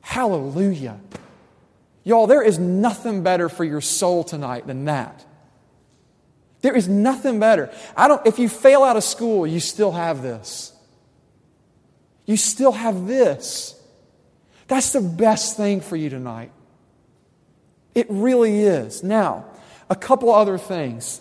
Hallelujah. 0.00 1.00
Y'all, 2.04 2.28
there 2.28 2.42
is 2.42 2.56
nothing 2.56 3.24
better 3.24 3.48
for 3.48 3.64
your 3.64 3.80
soul 3.80 4.22
tonight 4.22 4.68
than 4.68 4.84
that. 4.84 5.24
There 6.62 6.76
is 6.76 6.88
nothing 6.88 7.40
better. 7.40 7.68
I 7.96 8.06
don't, 8.06 8.24
if 8.24 8.38
you 8.38 8.48
fail 8.48 8.84
out 8.84 8.96
of 8.96 9.02
school, 9.02 9.44
you 9.44 9.58
still 9.58 9.90
have 9.90 10.22
this. 10.22 10.72
You 12.26 12.36
still 12.36 12.72
have 12.72 13.08
this. 13.08 13.75
That's 14.68 14.92
the 14.92 15.00
best 15.00 15.56
thing 15.56 15.80
for 15.80 15.96
you 15.96 16.10
tonight. 16.10 16.50
It 17.94 18.06
really 18.10 18.60
is. 18.60 19.02
Now, 19.02 19.46
a 19.88 19.96
couple 19.96 20.32
other 20.32 20.58
things. 20.58 21.20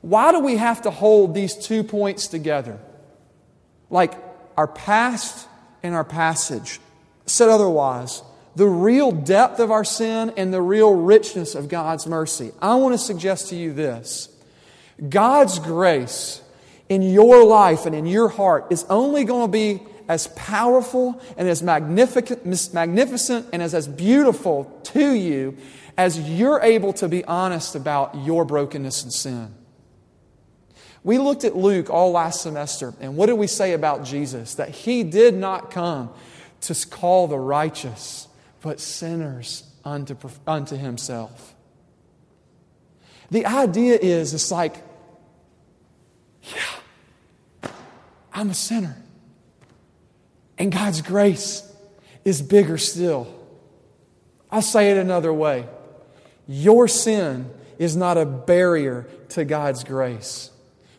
Why 0.00 0.32
do 0.32 0.40
we 0.40 0.56
have 0.56 0.82
to 0.82 0.90
hold 0.90 1.34
these 1.34 1.54
two 1.54 1.82
points 1.82 2.28
together? 2.28 2.78
Like 3.90 4.14
our 4.56 4.66
past 4.66 5.48
and 5.82 5.94
our 5.94 6.04
passage. 6.04 6.80
Said 7.26 7.48
otherwise, 7.48 8.22
the 8.56 8.66
real 8.66 9.12
depth 9.12 9.60
of 9.60 9.70
our 9.70 9.84
sin 9.84 10.32
and 10.36 10.52
the 10.52 10.62
real 10.62 10.92
richness 10.92 11.54
of 11.54 11.68
God's 11.68 12.06
mercy. 12.06 12.50
I 12.60 12.74
want 12.76 12.94
to 12.94 12.98
suggest 12.98 13.50
to 13.50 13.56
you 13.56 13.72
this 13.72 14.28
God's 15.08 15.58
grace 15.58 16.42
in 16.88 17.02
your 17.02 17.44
life 17.44 17.86
and 17.86 17.94
in 17.94 18.06
your 18.06 18.28
heart 18.28 18.66
is 18.70 18.84
only 18.88 19.24
going 19.24 19.46
to 19.46 19.52
be 19.52 19.82
as 20.08 20.26
powerful 20.28 21.20
and 21.36 21.46
as 21.48 21.62
magnificent, 21.62 23.46
and 23.52 23.62
as, 23.62 23.74
as 23.74 23.86
beautiful 23.86 24.64
to 24.84 25.12
you 25.12 25.56
as 25.96 26.18
you're 26.18 26.60
able 26.60 26.92
to 26.94 27.08
be 27.08 27.24
honest 27.24 27.74
about 27.74 28.14
your 28.16 28.44
brokenness 28.44 29.02
and 29.02 29.12
sin. 29.12 29.54
We 31.04 31.18
looked 31.18 31.44
at 31.44 31.56
Luke 31.56 31.90
all 31.90 32.12
last 32.12 32.40
semester, 32.40 32.94
and 33.00 33.16
what 33.16 33.26
did 33.26 33.34
we 33.34 33.46
say 33.46 33.72
about 33.72 34.04
Jesus? 34.04 34.54
That 34.54 34.70
he 34.70 35.02
did 35.04 35.34
not 35.34 35.70
come 35.70 36.10
to 36.62 36.86
call 36.88 37.28
the 37.28 37.38
righteous, 37.38 38.28
but 38.62 38.80
sinners 38.80 39.64
unto, 39.84 40.16
unto 40.46 40.76
himself. 40.76 41.54
The 43.30 43.46
idea 43.46 43.98
is 44.00 44.34
it's 44.34 44.50
like, 44.50 44.82
yeah, 46.42 47.70
I'm 48.32 48.50
a 48.50 48.54
sinner. 48.54 48.96
And 50.58 50.72
God's 50.72 51.02
grace 51.02 51.62
is 52.24 52.42
bigger 52.42 52.78
still. 52.78 53.32
I'll 54.50 54.62
say 54.62 54.90
it 54.90 54.96
another 54.96 55.32
way 55.32 55.66
your 56.46 56.88
sin 56.88 57.50
is 57.78 57.94
not 57.94 58.16
a 58.16 58.24
barrier 58.24 59.06
to 59.30 59.44
God's 59.44 59.84
grace. 59.84 60.50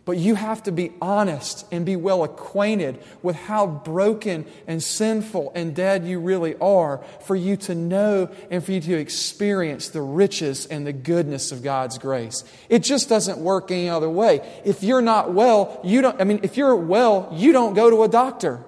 But 0.06 0.17
you 0.17 0.34
have 0.34 0.63
to 0.63 0.72
be 0.72 0.91
honest 1.02 1.67
and 1.72 1.86
be 1.86 1.95
well 1.95 2.24
acquainted 2.24 3.00
with 3.22 3.36
how 3.36 3.67
broken 3.67 4.45
and 4.65 4.82
sinful 4.82 5.52
and 5.54 5.76
dead 5.76 6.04
you 6.06 6.19
really 6.19 6.56
are 6.58 7.04
for 7.26 7.36
you 7.36 7.58
to 7.58 7.76
know 7.76 8.30
and 8.50 8.63
for 8.63 8.72
you 8.72 8.82
to 8.82 8.98
experience 8.98 9.89
the 9.89 10.02
riches 10.02 10.65
and 10.65 10.88
the 10.88 10.93
goodness 10.93 11.52
of 11.52 11.62
God's 11.62 12.00
grace. 12.00 12.43
It 12.69 12.80
just 12.80 13.08
doesn't 13.08 13.38
work 13.38 13.69
any 13.69 13.89
other 13.89 14.10
way. 14.10 14.41
If 14.65 14.82
you're 14.82 15.02
not 15.02 15.34
well, 15.34 15.80
you 15.84 16.02
don't, 16.02 16.19
I 16.19 16.24
mean, 16.24 16.39
if 16.41 16.58
you're 16.58 16.76
well, 16.76 17.30
you 17.32 17.52
don't 17.52 17.76
go 17.76 17.91
to 17.91 18.02
a 18.02 18.08
doctor. 18.08 18.63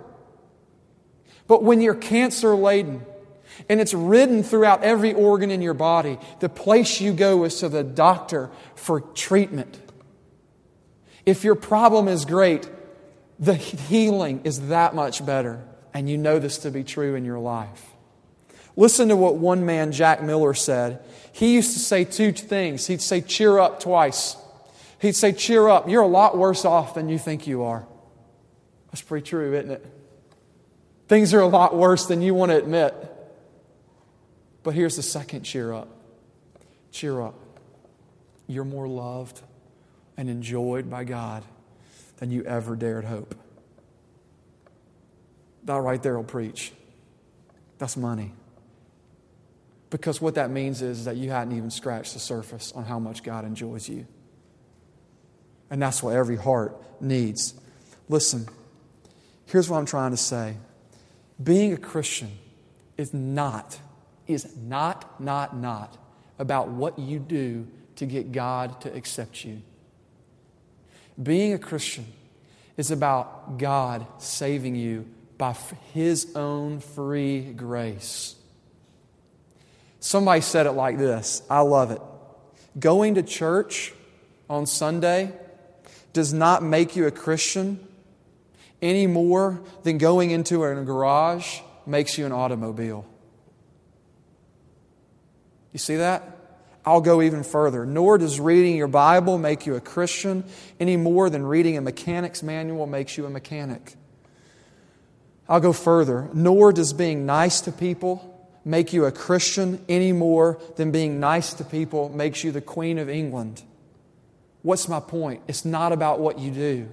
But 1.51 1.63
when 1.63 1.81
you're 1.81 1.95
cancer 1.95 2.55
laden, 2.55 3.05
and 3.67 3.81
it's 3.81 3.93
ridden 3.93 4.41
throughout 4.41 4.85
every 4.85 5.13
organ 5.13 5.51
in 5.51 5.61
your 5.61 5.73
body. 5.73 6.17
The 6.39 6.47
place 6.47 7.01
you 7.01 7.11
go 7.11 7.43
is 7.43 7.59
to 7.59 7.67
the 7.67 7.83
doctor 7.83 8.49
for 8.75 9.01
treatment. 9.01 9.77
If 11.25 11.43
your 11.43 11.55
problem 11.55 12.07
is 12.07 12.23
great, 12.23 12.69
the 13.37 13.55
healing 13.55 14.39
is 14.45 14.69
that 14.69 14.95
much 14.95 15.25
better. 15.25 15.61
And 15.93 16.09
you 16.09 16.17
know 16.17 16.39
this 16.39 16.59
to 16.59 16.71
be 16.71 16.85
true 16.85 17.15
in 17.15 17.25
your 17.25 17.39
life. 17.39 17.85
Listen 18.77 19.09
to 19.09 19.17
what 19.17 19.35
one 19.35 19.65
man, 19.65 19.91
Jack 19.91 20.23
Miller, 20.23 20.53
said. 20.53 21.03
He 21.33 21.53
used 21.53 21.73
to 21.73 21.79
say 21.79 22.05
two 22.05 22.31
things. 22.31 22.87
He'd 22.87 23.01
say, 23.01 23.19
cheer 23.19 23.59
up 23.59 23.81
twice. 23.81 24.37
He'd 24.99 25.17
say, 25.17 25.33
cheer 25.33 25.67
up. 25.67 25.89
You're 25.89 26.03
a 26.03 26.07
lot 26.07 26.37
worse 26.37 26.63
off 26.63 26.93
than 26.93 27.09
you 27.09 27.19
think 27.19 27.45
you 27.45 27.63
are. 27.63 27.85
That's 28.87 29.01
pretty 29.01 29.25
true, 29.25 29.53
isn't 29.53 29.71
it? 29.71 29.97
Things 31.11 31.33
are 31.33 31.41
a 31.41 31.47
lot 31.47 31.75
worse 31.75 32.05
than 32.05 32.21
you 32.21 32.33
want 32.33 32.53
to 32.53 32.57
admit. 32.57 32.95
But 34.63 34.75
here's 34.75 34.95
the 34.95 35.03
second 35.03 35.43
cheer 35.43 35.73
up 35.73 35.89
cheer 36.89 37.19
up. 37.19 37.35
You're 38.47 38.63
more 38.63 38.87
loved 38.87 39.41
and 40.15 40.29
enjoyed 40.29 40.89
by 40.89 41.03
God 41.03 41.43
than 42.19 42.31
you 42.31 42.45
ever 42.45 42.77
dared 42.77 43.03
hope. 43.03 43.35
That 45.65 45.81
right 45.81 46.01
there 46.01 46.15
will 46.15 46.23
preach. 46.23 46.71
That's 47.77 47.97
money. 47.97 48.31
Because 49.89 50.21
what 50.21 50.35
that 50.35 50.49
means 50.49 50.81
is 50.81 51.03
that 51.03 51.17
you 51.17 51.29
hadn't 51.29 51.57
even 51.57 51.71
scratched 51.71 52.13
the 52.13 52.19
surface 52.19 52.71
on 52.71 52.85
how 52.85 52.99
much 52.99 53.21
God 53.21 53.43
enjoys 53.43 53.89
you. 53.89 54.07
And 55.69 55.81
that's 55.81 56.01
what 56.01 56.15
every 56.15 56.37
heart 56.37 56.81
needs. 57.01 57.53
Listen, 58.07 58.47
here's 59.47 59.69
what 59.69 59.77
I'm 59.77 59.85
trying 59.85 60.11
to 60.11 60.17
say. 60.17 60.55
Being 61.41 61.73
a 61.73 61.77
Christian 61.77 62.31
is 62.97 63.13
not, 63.13 63.79
is 64.27 64.55
not, 64.57 65.19
not, 65.21 65.55
not 65.55 65.97
about 66.37 66.69
what 66.69 66.99
you 66.99 67.19
do 67.19 67.67
to 67.95 68.05
get 68.05 68.31
God 68.31 68.81
to 68.81 68.93
accept 68.93 69.45
you. 69.45 69.61
Being 71.21 71.53
a 71.53 71.59
Christian 71.59 72.05
is 72.77 72.91
about 72.91 73.57
God 73.57 74.05
saving 74.17 74.75
you 74.75 75.07
by 75.37 75.55
His 75.93 76.35
own 76.35 76.79
free 76.79 77.41
grace. 77.53 78.35
Somebody 79.99 80.41
said 80.41 80.65
it 80.65 80.71
like 80.71 80.97
this 80.97 81.43
I 81.49 81.61
love 81.61 81.91
it. 81.91 82.01
Going 82.79 83.15
to 83.15 83.23
church 83.23 83.93
on 84.49 84.65
Sunday 84.65 85.31
does 86.13 86.33
not 86.33 86.63
make 86.63 86.95
you 86.95 87.07
a 87.07 87.11
Christian 87.11 87.87
any 88.81 89.07
more 89.07 89.61
than 89.83 89.97
going 89.97 90.31
into 90.31 90.63
a 90.63 90.75
garage 90.83 91.59
makes 91.85 92.17
you 92.17 92.25
an 92.25 92.31
automobile. 92.31 93.05
You 95.71 95.79
see 95.79 95.97
that? 95.97 96.37
I'll 96.85 97.01
go 97.01 97.21
even 97.21 97.43
further. 97.43 97.85
Nor 97.85 98.17
does 98.17 98.39
reading 98.39 98.75
your 98.75 98.87
Bible 98.87 99.37
make 99.37 99.65
you 99.65 99.75
a 99.75 99.81
Christian 99.81 100.43
any 100.79 100.97
more 100.97 101.29
than 101.29 101.45
reading 101.45 101.77
a 101.77 101.81
mechanic's 101.81 102.41
manual 102.41 102.87
makes 102.87 103.17
you 103.17 103.25
a 103.25 103.29
mechanic. 103.29 103.95
I'll 105.47 105.59
go 105.59 105.73
further. 105.73 106.29
Nor 106.33 106.73
does 106.73 106.93
being 106.93 107.25
nice 107.25 107.61
to 107.61 107.71
people 107.71 108.27
make 108.65 108.93
you 108.93 109.05
a 109.05 109.11
Christian 109.11 109.83
any 109.87 110.11
more 110.11 110.59
than 110.75 110.91
being 110.91 111.19
nice 111.19 111.53
to 111.55 111.63
people 111.63 112.09
makes 112.09 112.43
you 112.43 112.51
the 112.51 112.61
Queen 112.61 112.97
of 112.97 113.09
England. 113.09 113.63
What's 114.61 114.87
my 114.87 114.99
point? 114.99 115.41
It's 115.47 115.65
not 115.65 115.91
about 115.91 116.19
what 116.19 116.37
you 116.37 116.51
do, 116.51 116.89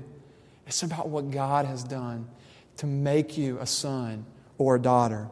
it's 0.68 0.82
about 0.82 1.08
what 1.08 1.30
God 1.30 1.64
has 1.64 1.82
done 1.82 2.28
to 2.76 2.86
make 2.86 3.38
you 3.38 3.58
a 3.58 3.66
son 3.66 4.26
or 4.58 4.76
a 4.76 4.80
daughter. 4.80 5.28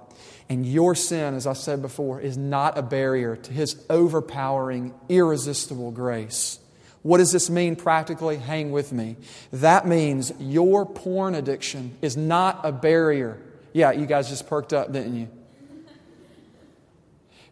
And 0.48 0.64
your 0.64 0.94
sin, 0.94 1.34
as 1.34 1.46
I 1.46 1.52
said 1.52 1.82
before, 1.82 2.20
is 2.20 2.38
not 2.38 2.78
a 2.78 2.82
barrier 2.82 3.36
to 3.36 3.52
His 3.52 3.84
overpowering, 3.90 4.94
irresistible 5.10 5.90
grace. 5.90 6.58
What 7.02 7.18
does 7.18 7.32
this 7.32 7.50
mean 7.50 7.76
practically? 7.76 8.36
Hang 8.36 8.72
with 8.72 8.92
me. 8.92 9.16
That 9.52 9.86
means 9.86 10.32
your 10.40 10.86
porn 10.86 11.34
addiction 11.34 11.96
is 12.00 12.16
not 12.16 12.60
a 12.64 12.72
barrier. 12.72 13.38
Yeah, 13.74 13.92
you 13.92 14.06
guys 14.06 14.30
just 14.30 14.48
perked 14.48 14.72
up, 14.72 14.90
didn't 14.90 15.16
you? 15.16 15.28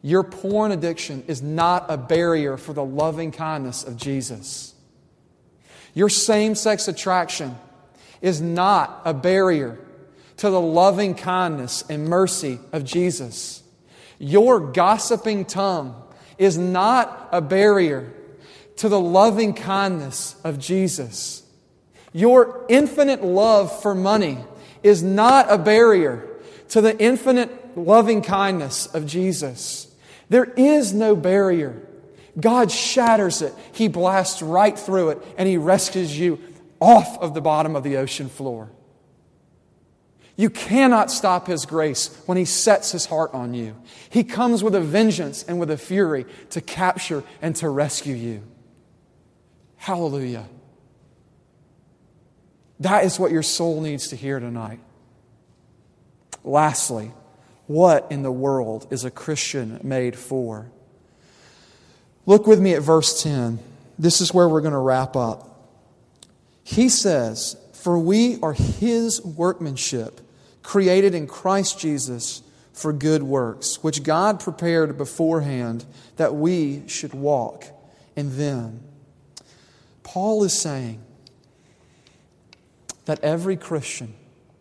Your 0.00 0.22
porn 0.22 0.72
addiction 0.72 1.22
is 1.28 1.42
not 1.42 1.86
a 1.88 1.96
barrier 1.96 2.56
for 2.56 2.72
the 2.72 2.84
loving 2.84 3.30
kindness 3.30 3.84
of 3.84 3.96
Jesus. 3.96 4.74
Your 5.94 6.08
same 6.08 6.54
sex 6.54 6.88
attraction 6.88 7.56
is 8.24 8.40
not 8.40 9.02
a 9.04 9.12
barrier 9.12 9.78
to 10.38 10.48
the 10.48 10.60
loving 10.60 11.14
kindness 11.14 11.84
and 11.90 12.08
mercy 12.08 12.58
of 12.72 12.82
Jesus. 12.82 13.62
Your 14.18 14.72
gossiping 14.72 15.44
tongue 15.44 16.02
is 16.38 16.56
not 16.56 17.28
a 17.32 17.42
barrier 17.42 18.10
to 18.76 18.88
the 18.88 18.98
loving 18.98 19.52
kindness 19.52 20.36
of 20.42 20.58
Jesus. 20.58 21.42
Your 22.14 22.64
infinite 22.70 23.22
love 23.22 23.82
for 23.82 23.94
money 23.94 24.38
is 24.82 25.02
not 25.02 25.52
a 25.52 25.58
barrier 25.58 26.26
to 26.70 26.80
the 26.80 26.98
infinite 26.98 27.76
loving 27.76 28.22
kindness 28.22 28.86
of 28.86 29.04
Jesus. 29.06 29.94
There 30.30 30.46
is 30.56 30.94
no 30.94 31.14
barrier. 31.14 31.78
God 32.40 32.72
shatters 32.72 33.42
it. 33.42 33.52
He 33.72 33.88
blasts 33.88 34.40
right 34.40 34.78
through 34.78 35.10
it 35.10 35.22
and 35.36 35.46
He 35.46 35.58
rescues 35.58 36.18
you 36.18 36.40
off 36.84 37.18
of 37.18 37.32
the 37.32 37.40
bottom 37.40 37.74
of 37.74 37.82
the 37.82 37.96
ocean 37.96 38.28
floor. 38.28 38.70
You 40.36 40.50
cannot 40.50 41.10
stop 41.10 41.46
His 41.46 41.64
grace 41.64 42.14
when 42.26 42.36
He 42.36 42.44
sets 42.44 42.92
His 42.92 43.06
heart 43.06 43.32
on 43.32 43.54
you. 43.54 43.74
He 44.10 44.22
comes 44.22 44.62
with 44.62 44.74
a 44.74 44.82
vengeance 44.82 45.44
and 45.44 45.58
with 45.58 45.70
a 45.70 45.78
fury 45.78 46.26
to 46.50 46.60
capture 46.60 47.24
and 47.40 47.56
to 47.56 47.70
rescue 47.70 48.14
you. 48.14 48.42
Hallelujah. 49.76 50.46
That 52.80 53.04
is 53.04 53.18
what 53.18 53.30
your 53.30 53.42
soul 53.42 53.80
needs 53.80 54.08
to 54.08 54.16
hear 54.16 54.38
tonight. 54.38 54.80
Lastly, 56.42 57.12
what 57.66 58.08
in 58.10 58.22
the 58.22 58.32
world 58.32 58.88
is 58.90 59.06
a 59.06 59.10
Christian 59.10 59.80
made 59.82 60.16
for? 60.16 60.70
Look 62.26 62.46
with 62.46 62.60
me 62.60 62.74
at 62.74 62.82
verse 62.82 63.22
10. 63.22 63.58
This 63.98 64.20
is 64.20 64.34
where 64.34 64.48
we're 64.48 64.60
going 64.60 64.72
to 64.72 64.78
wrap 64.78 65.16
up. 65.16 65.53
He 66.64 66.88
says, 66.88 67.56
For 67.72 67.96
we 67.96 68.40
are 68.40 68.54
his 68.54 69.22
workmanship, 69.22 70.20
created 70.64 71.14
in 71.14 71.28
Christ 71.28 71.78
Jesus 71.78 72.42
for 72.72 72.92
good 72.92 73.22
works, 73.22 73.84
which 73.84 74.02
God 74.02 74.40
prepared 74.40 74.98
beforehand 74.98 75.84
that 76.16 76.34
we 76.34 76.82
should 76.88 77.14
walk 77.14 77.66
in 78.16 78.36
them. 78.36 78.80
Paul 80.02 80.42
is 80.42 80.52
saying 80.52 81.00
that 83.04 83.22
every 83.22 83.56
Christian 83.56 84.14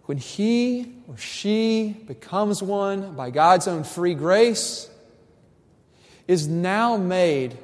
when 0.06 0.18
he 0.18 0.94
or 1.08 1.18
she 1.18 1.96
becomes 2.08 2.62
one 2.62 3.16
by 3.16 3.30
God's 3.30 3.68
own 3.68 3.84
free 3.84 4.14
grace, 4.14 4.90
is 6.28 6.48
now 6.48 6.98
made 6.98 7.58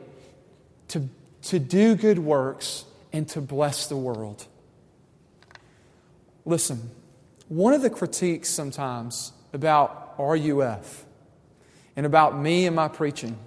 to, 0.89 1.07
to 1.43 1.59
do 1.59 1.95
good 1.95 2.19
works 2.19 2.85
and 3.11 3.27
to 3.29 3.41
bless 3.41 3.87
the 3.87 3.97
world. 3.97 4.45
Listen, 6.45 6.89
one 7.47 7.73
of 7.73 7.81
the 7.81 7.89
critiques 7.89 8.49
sometimes 8.49 9.33
about 9.53 10.15
RUF 10.17 11.05
and 11.95 12.05
about 12.05 12.39
me 12.39 12.65
and 12.65 12.75
my 12.75 12.87
preaching 12.87 13.37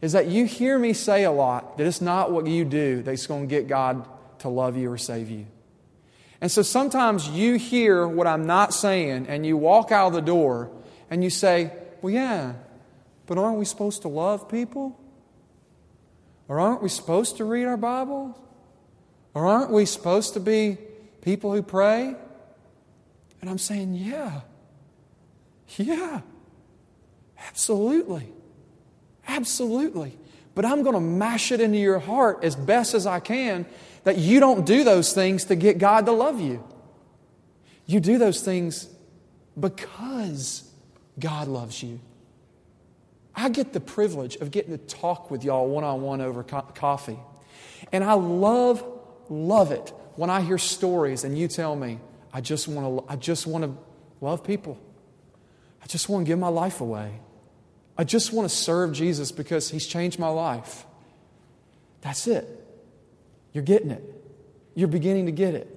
is 0.00 0.12
that 0.12 0.26
you 0.26 0.44
hear 0.46 0.78
me 0.78 0.92
say 0.92 1.24
a 1.24 1.30
lot 1.30 1.78
that 1.78 1.86
it's 1.86 2.00
not 2.00 2.32
what 2.32 2.46
you 2.46 2.64
do 2.64 3.02
that's 3.02 3.26
going 3.26 3.42
to 3.42 3.46
get 3.46 3.68
God 3.68 4.06
to 4.40 4.48
love 4.48 4.76
you 4.76 4.90
or 4.90 4.98
save 4.98 5.30
you. 5.30 5.46
And 6.40 6.50
so 6.50 6.62
sometimes 6.62 7.28
you 7.28 7.54
hear 7.54 8.06
what 8.06 8.26
I'm 8.26 8.46
not 8.46 8.74
saying 8.74 9.28
and 9.28 9.46
you 9.46 9.56
walk 9.56 9.92
out 9.92 10.08
of 10.08 10.12
the 10.14 10.20
door 10.20 10.70
and 11.08 11.22
you 11.22 11.30
say, 11.30 11.70
Well, 12.02 12.12
yeah, 12.12 12.54
but 13.26 13.38
aren't 13.38 13.58
we 13.58 13.64
supposed 13.64 14.02
to 14.02 14.08
love 14.08 14.48
people? 14.48 14.98
Or 16.48 16.58
aren't 16.58 16.82
we 16.82 16.88
supposed 16.88 17.36
to 17.36 17.44
read 17.44 17.66
our 17.66 17.76
Bible? 17.76 18.36
Or 19.34 19.46
aren't 19.46 19.70
we 19.70 19.86
supposed 19.86 20.34
to 20.34 20.40
be 20.40 20.78
people 21.22 21.52
who 21.52 21.62
pray? 21.62 22.14
And 23.40 23.50
I'm 23.50 23.58
saying, 23.58 23.94
Yeah, 23.94 24.40
yeah, 25.76 26.20
absolutely, 27.48 28.32
absolutely. 29.26 30.18
But 30.54 30.64
I'm 30.66 30.82
going 30.82 30.94
to 30.94 31.00
mash 31.00 31.50
it 31.50 31.60
into 31.60 31.78
your 31.78 31.98
heart 31.98 32.44
as 32.44 32.54
best 32.54 32.94
as 32.94 33.06
I 33.06 33.20
can 33.20 33.64
that 34.04 34.18
you 34.18 34.40
don't 34.40 34.66
do 34.66 34.84
those 34.84 35.12
things 35.12 35.44
to 35.46 35.56
get 35.56 35.78
God 35.78 36.06
to 36.06 36.12
love 36.12 36.40
you. 36.40 36.62
You 37.86 38.00
do 38.00 38.18
those 38.18 38.42
things 38.42 38.88
because 39.58 40.68
God 41.18 41.48
loves 41.48 41.82
you. 41.82 42.00
I 43.34 43.48
get 43.48 43.72
the 43.72 43.80
privilege 43.80 44.36
of 44.36 44.50
getting 44.50 44.76
to 44.76 44.78
talk 44.78 45.30
with 45.30 45.42
y'all 45.42 45.68
one 45.68 45.84
on 45.84 46.02
one 46.02 46.20
over 46.20 46.42
co- 46.42 46.68
coffee. 46.74 47.18
And 47.90 48.04
I 48.04 48.12
love, 48.12 48.84
love 49.32 49.72
it 49.72 49.92
when 50.16 50.30
I 50.30 50.42
hear 50.42 50.58
stories 50.58 51.24
and 51.24 51.36
you 51.36 51.48
tell 51.48 51.74
me, 51.74 51.98
I 52.32 52.40
just 52.40 52.68
want 52.68 53.06
to, 53.06 53.12
I 53.12 53.16
just 53.16 53.46
want 53.46 53.64
to 53.64 53.74
love 54.20 54.44
people. 54.44 54.78
I 55.82 55.86
just 55.86 56.08
want 56.08 56.24
to 56.24 56.28
give 56.28 56.38
my 56.38 56.48
life 56.48 56.80
away. 56.80 57.20
I 57.96 58.04
just 58.04 58.32
want 58.32 58.48
to 58.48 58.54
serve 58.54 58.92
Jesus 58.92 59.32
because 59.32 59.70
he's 59.70 59.86
changed 59.86 60.18
my 60.18 60.28
life. 60.28 60.86
That's 62.02 62.26
it. 62.26 62.48
You're 63.52 63.64
getting 63.64 63.90
it. 63.90 64.02
You're 64.74 64.88
beginning 64.88 65.26
to 65.26 65.32
get 65.32 65.54
it. 65.54 65.68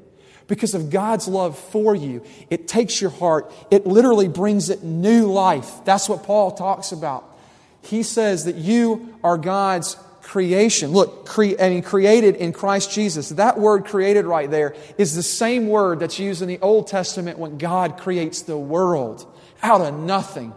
Because 0.47 0.75
of 0.75 0.89
God's 0.89 1.27
love 1.27 1.57
for 1.57 1.95
you, 1.95 2.23
it 2.49 2.67
takes 2.67 3.01
your 3.01 3.09
heart, 3.09 3.51
it 3.71 3.87
literally 3.87 4.27
brings 4.27 4.69
it 4.69 4.83
new 4.83 5.31
life. 5.31 5.83
That's 5.85 6.07
what 6.07 6.23
Paul 6.23 6.51
talks 6.51 6.91
about. 6.91 7.35
He 7.81 8.03
says 8.03 8.45
that 8.45 8.55
you 8.55 9.17
are 9.23 9.37
God's 9.37 9.97
creation. 10.25 10.91
Look, 10.91 11.27
cre- 11.27 11.53
I 11.59 11.69
mean, 11.69 11.83
created 11.83 12.35
in 12.35 12.51
Christ 12.51 12.91
Jesus. 12.91 13.29
That 13.29 13.59
word 13.59 13.85
created 13.85 14.25
right 14.25 14.49
there 14.49 14.75
is 14.97 15.15
the 15.15 15.23
same 15.23 15.67
word 15.67 15.99
that's 15.99 16.17
used 16.17 16.41
in 16.41 16.47
the 16.47 16.59
Old 16.59 16.87
Testament 16.87 17.37
when 17.37 17.59
God 17.59 17.99
creates 17.99 18.41
the 18.41 18.57
world 18.57 19.31
out 19.61 19.81
of 19.81 19.93
nothing. 19.93 20.51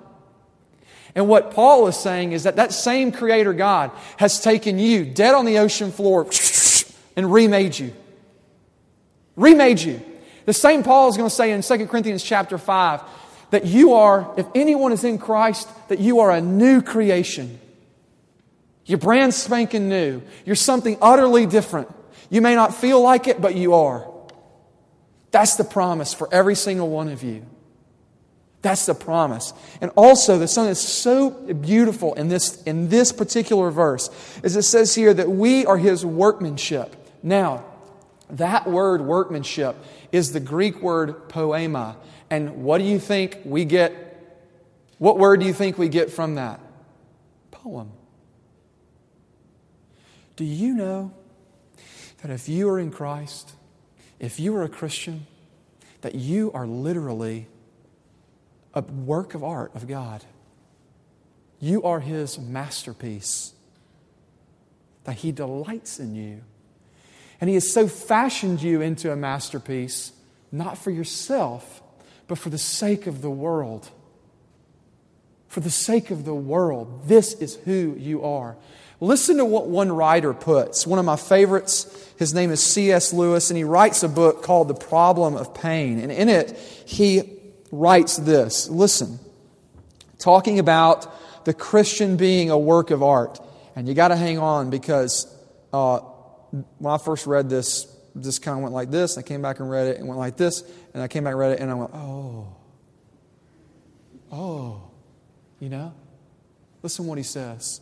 And 1.14 1.28
what 1.28 1.52
Paul 1.52 1.86
is 1.86 1.96
saying 1.96 2.32
is 2.32 2.44
that 2.44 2.56
that 2.56 2.72
same 2.72 3.12
creator 3.12 3.52
God 3.52 3.90
has 4.16 4.40
taken 4.40 4.78
you 4.78 5.04
dead 5.04 5.34
on 5.34 5.44
the 5.44 5.58
ocean 5.58 5.92
floor 5.92 6.26
and 7.16 7.30
remade 7.30 7.78
you. 7.78 7.92
Remade 9.36 9.80
you. 9.80 10.00
The 10.46 10.54
same 10.54 10.82
Paul 10.82 11.10
is 11.10 11.18
going 11.18 11.28
to 11.28 11.34
say 11.34 11.52
in 11.52 11.60
2 11.60 11.86
Corinthians 11.88 12.22
chapter 12.22 12.56
5 12.56 13.02
that 13.50 13.66
you 13.66 13.92
are, 13.92 14.32
if 14.38 14.46
anyone 14.54 14.92
is 14.92 15.04
in 15.04 15.18
Christ, 15.18 15.68
that 15.88 15.98
you 15.98 16.20
are 16.20 16.30
a 16.30 16.40
new 16.40 16.80
creation. 16.80 17.60
You're 18.88 18.98
brand 18.98 19.34
spanking 19.34 19.88
new. 19.90 20.22
You're 20.46 20.56
something 20.56 20.96
utterly 21.00 21.44
different. 21.44 21.94
You 22.30 22.40
may 22.40 22.54
not 22.54 22.74
feel 22.74 23.00
like 23.00 23.28
it, 23.28 23.40
but 23.40 23.54
you 23.54 23.74
are. 23.74 24.10
That's 25.30 25.56
the 25.56 25.64
promise 25.64 26.14
for 26.14 26.26
every 26.32 26.54
single 26.54 26.88
one 26.88 27.08
of 27.08 27.22
you. 27.22 27.44
That's 28.62 28.86
the 28.86 28.94
promise. 28.94 29.52
And 29.82 29.90
also, 29.94 30.38
the 30.38 30.48
something 30.48 30.70
that's 30.70 30.80
so 30.80 31.30
beautiful 31.30 32.14
in 32.14 32.28
this, 32.28 32.62
in 32.62 32.88
this 32.88 33.12
particular 33.12 33.70
verse 33.70 34.10
is 34.42 34.56
it 34.56 34.62
says 34.62 34.94
here 34.94 35.12
that 35.12 35.30
we 35.30 35.66
are 35.66 35.76
his 35.76 36.04
workmanship. 36.04 36.96
Now, 37.22 37.64
that 38.30 38.66
word 38.66 39.02
workmanship 39.02 39.76
is 40.12 40.32
the 40.32 40.40
Greek 40.40 40.82
word 40.82 41.28
poiema. 41.28 41.96
And 42.30 42.64
what 42.64 42.78
do 42.78 42.84
you 42.84 42.98
think 42.98 43.38
we 43.44 43.66
get? 43.66 43.92
What 44.96 45.18
word 45.18 45.40
do 45.40 45.46
you 45.46 45.52
think 45.52 45.76
we 45.76 45.90
get 45.90 46.10
from 46.10 46.36
that? 46.36 46.58
Poem. 47.50 47.92
Do 50.38 50.44
you 50.44 50.72
know 50.72 51.10
that 52.22 52.30
if 52.30 52.48
you 52.48 52.68
are 52.68 52.78
in 52.78 52.92
Christ, 52.92 53.54
if 54.20 54.38
you 54.38 54.54
are 54.54 54.62
a 54.62 54.68
Christian, 54.68 55.26
that 56.02 56.14
you 56.14 56.52
are 56.52 56.64
literally 56.64 57.48
a 58.72 58.82
work 58.82 59.34
of 59.34 59.42
art 59.42 59.74
of 59.74 59.88
God? 59.88 60.24
You 61.58 61.82
are 61.82 61.98
His 61.98 62.38
masterpiece, 62.38 63.52
that 65.02 65.16
He 65.16 65.32
delights 65.32 65.98
in 65.98 66.14
you. 66.14 66.42
And 67.40 67.50
He 67.50 67.54
has 67.54 67.72
so 67.72 67.88
fashioned 67.88 68.62
you 68.62 68.80
into 68.80 69.10
a 69.10 69.16
masterpiece, 69.16 70.12
not 70.52 70.78
for 70.78 70.92
yourself, 70.92 71.82
but 72.28 72.38
for 72.38 72.50
the 72.50 72.58
sake 72.58 73.08
of 73.08 73.22
the 73.22 73.30
world. 73.30 73.90
For 75.48 75.58
the 75.58 75.68
sake 75.68 76.12
of 76.12 76.24
the 76.24 76.34
world, 76.34 77.08
this 77.08 77.32
is 77.32 77.56
who 77.56 77.96
you 77.98 78.22
are. 78.22 78.56
Listen 79.00 79.36
to 79.36 79.44
what 79.44 79.68
one 79.68 79.92
writer 79.92 80.34
puts. 80.34 80.86
One 80.86 80.98
of 80.98 81.04
my 81.04 81.16
favorites, 81.16 81.86
his 82.18 82.34
name 82.34 82.50
is 82.50 82.62
C.S. 82.62 83.12
Lewis, 83.12 83.50
and 83.50 83.56
he 83.56 83.64
writes 83.64 84.02
a 84.02 84.08
book 84.08 84.42
called 84.42 84.68
The 84.68 84.74
Problem 84.74 85.36
of 85.36 85.54
Pain. 85.54 86.00
And 86.00 86.10
in 86.10 86.28
it, 86.28 86.56
he 86.84 87.38
writes 87.70 88.16
this 88.16 88.68
Listen, 88.68 89.20
talking 90.18 90.58
about 90.58 91.44
the 91.44 91.54
Christian 91.54 92.16
being 92.16 92.50
a 92.50 92.58
work 92.58 92.90
of 92.90 93.02
art. 93.02 93.40
And 93.76 93.86
you 93.86 93.94
got 93.94 94.08
to 94.08 94.16
hang 94.16 94.38
on 94.38 94.70
because 94.70 95.32
uh, 95.72 96.00
when 96.78 96.92
I 96.92 96.98
first 96.98 97.26
read 97.26 97.48
this, 97.48 97.86
this 98.16 98.40
kind 98.40 98.56
of 98.56 98.62
went 98.62 98.74
like 98.74 98.90
this. 98.90 99.16
I 99.16 99.22
came 99.22 99.42
back 99.42 99.60
and 99.60 99.70
read 99.70 99.86
it 99.86 99.98
and 99.98 100.08
went 100.08 100.18
like 100.18 100.36
this. 100.36 100.64
And 100.92 101.02
I 101.02 101.06
came 101.06 101.22
back 101.24 101.32
and 101.32 101.38
read 101.38 101.52
it 101.52 101.60
and 101.60 101.70
I 101.70 101.74
went, 101.74 101.90
oh, 101.94 102.56
oh, 104.32 104.90
you 105.60 105.68
know? 105.68 105.94
Listen 106.82 107.06
what 107.06 107.18
he 107.18 107.24
says. 107.24 107.80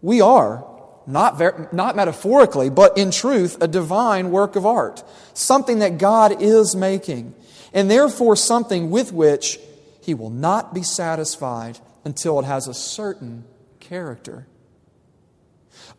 We 0.00 0.20
are, 0.20 0.64
not, 1.06 1.38
ver- 1.38 1.68
not 1.72 1.96
metaphorically, 1.96 2.70
but 2.70 2.96
in 2.96 3.10
truth, 3.10 3.56
a 3.60 3.68
divine 3.68 4.30
work 4.30 4.56
of 4.56 4.66
art, 4.66 5.02
something 5.34 5.80
that 5.80 5.98
God 5.98 6.42
is 6.42 6.76
making, 6.76 7.34
and 7.72 7.90
therefore 7.90 8.36
something 8.36 8.90
with 8.90 9.12
which 9.12 9.58
he 10.00 10.14
will 10.14 10.30
not 10.30 10.74
be 10.74 10.82
satisfied 10.82 11.78
until 12.04 12.38
it 12.40 12.44
has 12.44 12.68
a 12.68 12.74
certain 12.74 13.44
character. 13.80 14.46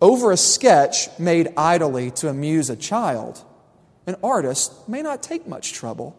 Over 0.01 0.31
a 0.31 0.37
sketch 0.37 1.09
made 1.19 1.53
idly 1.57 2.11
to 2.11 2.29
amuse 2.29 2.69
a 2.69 2.75
child, 2.75 3.43
an 4.07 4.15
artist 4.23 4.87
may 4.87 5.01
not 5.01 5.21
take 5.21 5.47
much 5.47 5.73
trouble. 5.73 6.17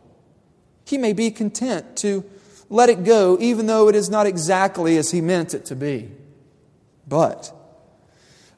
He 0.84 0.98
may 0.98 1.12
be 1.12 1.30
content 1.30 1.96
to 1.98 2.24
let 2.68 2.88
it 2.88 3.04
go, 3.04 3.38
even 3.40 3.66
though 3.66 3.88
it 3.88 3.94
is 3.94 4.10
not 4.10 4.26
exactly 4.26 4.96
as 4.96 5.10
he 5.10 5.20
meant 5.20 5.54
it 5.54 5.64
to 5.66 5.76
be. 5.76 6.10
But 7.08 7.52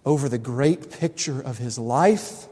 over 0.04 0.28
the 0.28 0.38
great 0.38 0.90
picture 0.90 1.40
of 1.40 1.58
his 1.58 1.78
life, 1.78 2.46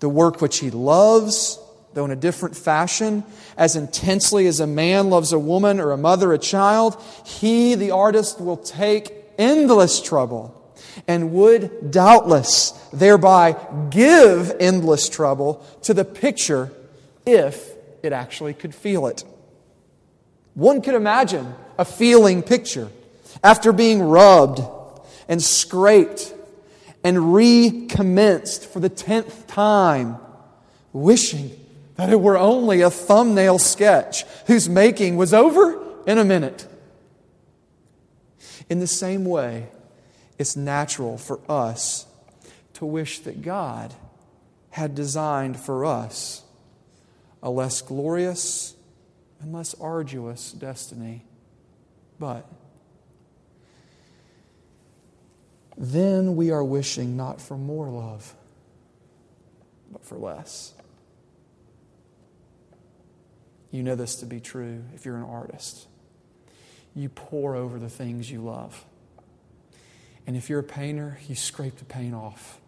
the 0.00 0.08
work 0.08 0.40
which 0.40 0.58
he 0.58 0.70
loves, 0.70 1.58
though 1.94 2.04
in 2.04 2.10
a 2.10 2.16
different 2.16 2.56
fashion, 2.56 3.24
as 3.56 3.76
intensely 3.76 4.46
as 4.46 4.60
a 4.60 4.66
man 4.66 5.10
loves 5.10 5.32
a 5.32 5.38
woman 5.38 5.80
or 5.80 5.92
a 5.92 5.96
mother 5.96 6.32
a 6.32 6.38
child, 6.38 7.00
he, 7.24 7.74
the 7.74 7.90
artist, 7.90 8.40
will 8.40 8.56
take 8.56 9.12
endless 9.38 10.00
trouble 10.00 10.60
and 11.08 11.32
would 11.32 11.90
doubtless 11.90 12.70
thereby 12.92 13.56
give 13.90 14.54
endless 14.60 15.08
trouble 15.08 15.64
to 15.82 15.94
the 15.94 16.04
picture 16.04 16.70
if 17.26 17.72
it 18.02 18.12
actually 18.12 18.54
could 18.54 18.74
feel 18.74 19.06
it. 19.06 19.24
One 20.54 20.82
could 20.82 20.94
imagine 20.94 21.54
a 21.78 21.84
feeling 21.84 22.42
picture 22.42 22.88
after 23.42 23.72
being 23.72 24.02
rubbed 24.02 24.60
and 25.28 25.42
scraped 25.42 26.32
and 27.04 27.34
recommenced 27.34 28.66
for 28.66 28.80
the 28.80 28.88
tenth 28.88 29.46
time, 29.46 30.16
wishing 30.92 31.52
that 31.96 32.10
it 32.10 32.20
were 32.20 32.38
only 32.38 32.80
a 32.80 32.90
thumbnail 32.90 33.58
sketch 33.58 34.24
whose 34.46 34.68
making 34.68 35.16
was 35.16 35.32
over 35.34 35.80
in 36.06 36.18
a 36.18 36.24
minute. 36.24 36.66
In 38.68 38.80
the 38.80 38.86
same 38.86 39.24
way, 39.26 39.68
it's 40.38 40.56
natural 40.56 41.18
for 41.18 41.38
us 41.48 42.06
to 42.74 42.86
wish 42.86 43.20
that 43.20 43.42
God 43.42 43.94
had 44.70 44.94
designed 44.94 45.60
for 45.60 45.84
us 45.84 46.42
a 47.42 47.50
less 47.50 47.82
glorious 47.82 48.74
and 49.40 49.52
less 49.52 49.74
arduous 49.74 50.50
destiny. 50.52 51.24
But 52.18 52.50
then 55.76 56.36
we 56.36 56.50
are 56.50 56.64
wishing 56.64 57.16
not 57.16 57.40
for 57.40 57.56
more 57.56 57.88
love, 57.88 58.34
but 59.90 60.04
for 60.04 60.16
less. 60.16 60.74
You 63.70 63.82
know 63.82 63.96
this 63.96 64.16
to 64.16 64.26
be 64.26 64.38
true 64.38 64.84
if 64.94 65.04
you're 65.04 65.16
an 65.16 65.24
artist. 65.24 65.88
You 66.94 67.08
pore 67.08 67.56
over 67.56 67.78
the 67.78 67.88
things 67.88 68.30
you 68.30 68.40
love. 68.40 68.84
And 70.26 70.36
if 70.36 70.48
you're 70.48 70.60
a 70.60 70.62
painter, 70.62 71.18
you 71.28 71.34
scrape 71.34 71.76
the 71.76 71.84
paint 71.84 72.14
off. 72.14 72.60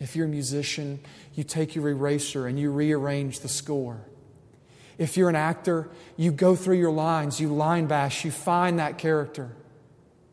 If 0.00 0.16
you're 0.16 0.26
a 0.26 0.30
musician, 0.30 1.00
you 1.34 1.44
take 1.44 1.74
your 1.74 1.88
eraser 1.88 2.46
and 2.46 2.58
you 2.58 2.70
rearrange 2.70 3.40
the 3.40 3.48
score. 3.48 4.00
If 4.96 5.16
you're 5.16 5.28
an 5.28 5.36
actor, 5.36 5.90
you 6.16 6.32
go 6.32 6.56
through 6.56 6.78
your 6.78 6.90
lines, 6.90 7.40
you 7.40 7.48
line 7.52 7.86
bash, 7.86 8.24
you 8.24 8.30
find 8.30 8.78
that 8.78 8.96
character. 8.98 9.50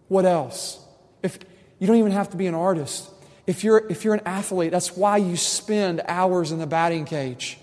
What 0.07 0.25
else? 0.25 0.79
If 1.21 1.39
you 1.81 1.87
don't 1.87 1.95
even 1.95 2.11
have 2.11 2.29
to 2.29 2.37
be 2.37 2.45
an 2.45 2.53
artist. 2.53 3.09
If 3.47 3.63
you're, 3.63 3.87
if 3.89 4.05
you're 4.05 4.13
an 4.13 4.21
athlete, 4.23 4.69
that's 4.71 4.95
why 4.95 5.17
you 5.17 5.35
spend 5.35 5.99
hours 6.07 6.51
in 6.51 6.59
the 6.59 6.67
batting 6.67 7.05
cage. 7.05 7.57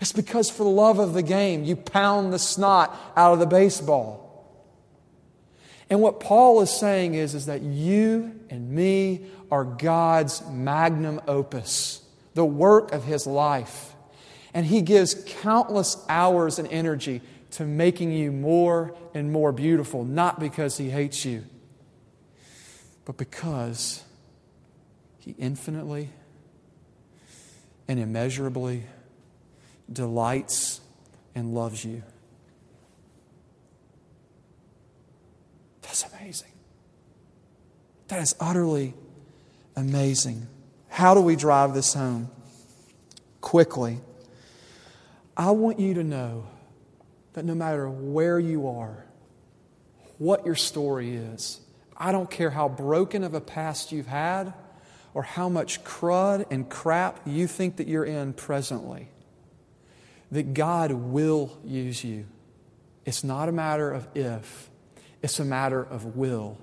It's 0.00 0.12
because 0.12 0.48
for 0.48 0.62
the 0.62 0.70
love 0.70 1.00
of 1.00 1.12
the 1.12 1.24
game, 1.24 1.64
you 1.64 1.74
pound 1.74 2.32
the 2.32 2.38
snot 2.38 2.96
out 3.16 3.32
of 3.32 3.40
the 3.40 3.46
baseball. 3.46 4.22
And 5.90 6.00
what 6.00 6.20
Paul 6.20 6.60
is 6.60 6.70
saying 6.70 7.14
is, 7.14 7.34
is 7.34 7.46
that 7.46 7.62
you 7.62 8.38
and 8.48 8.70
me 8.70 9.26
are 9.50 9.64
God's 9.64 10.46
magnum 10.48 11.20
opus, 11.26 12.00
the 12.34 12.44
work 12.44 12.92
of 12.92 13.02
his 13.02 13.26
life. 13.26 13.92
And 14.54 14.64
he 14.64 14.82
gives 14.82 15.20
countless 15.42 15.96
hours 16.08 16.60
and 16.60 16.68
energy 16.68 17.22
to 17.52 17.64
making 17.64 18.12
you 18.12 18.30
more 18.30 18.96
and 19.14 19.32
more 19.32 19.50
beautiful, 19.50 20.04
not 20.04 20.38
because 20.38 20.76
he 20.78 20.90
hates 20.90 21.24
you, 21.24 21.44
but 23.06 23.16
because 23.16 24.02
he 25.20 25.34
infinitely 25.38 26.10
and 27.88 27.98
immeasurably 27.98 28.82
delights 29.90 30.80
and 31.34 31.54
loves 31.54 31.84
you. 31.84 32.02
That's 35.82 36.04
amazing. 36.12 36.50
That 38.08 38.20
is 38.20 38.34
utterly 38.40 38.94
amazing. 39.76 40.48
How 40.88 41.14
do 41.14 41.20
we 41.20 41.36
drive 41.36 41.74
this 41.74 41.94
home? 41.94 42.28
Quickly. 43.40 44.00
I 45.36 45.52
want 45.52 45.78
you 45.78 45.94
to 45.94 46.02
know 46.02 46.48
that 47.34 47.44
no 47.44 47.54
matter 47.54 47.88
where 47.88 48.40
you 48.40 48.66
are, 48.68 49.04
what 50.18 50.44
your 50.44 50.54
story 50.56 51.14
is, 51.14 51.60
I 51.98 52.12
don't 52.12 52.30
care 52.30 52.50
how 52.50 52.68
broken 52.68 53.24
of 53.24 53.34
a 53.34 53.40
past 53.40 53.92
you've 53.92 54.06
had 54.06 54.52
or 55.14 55.22
how 55.22 55.48
much 55.48 55.82
crud 55.82 56.44
and 56.50 56.68
crap 56.68 57.20
you 57.26 57.46
think 57.46 57.76
that 57.76 57.88
you're 57.88 58.04
in 58.04 58.32
presently 58.32 59.08
that 60.30 60.54
God 60.54 60.92
will 60.92 61.56
use 61.64 62.02
you. 62.04 62.26
It's 63.04 63.22
not 63.22 63.48
a 63.48 63.52
matter 63.52 63.90
of 63.90 64.08
if, 64.14 64.70
it's 65.22 65.38
a 65.38 65.44
matter 65.44 65.82
of 65.82 66.16
will. 66.16 66.58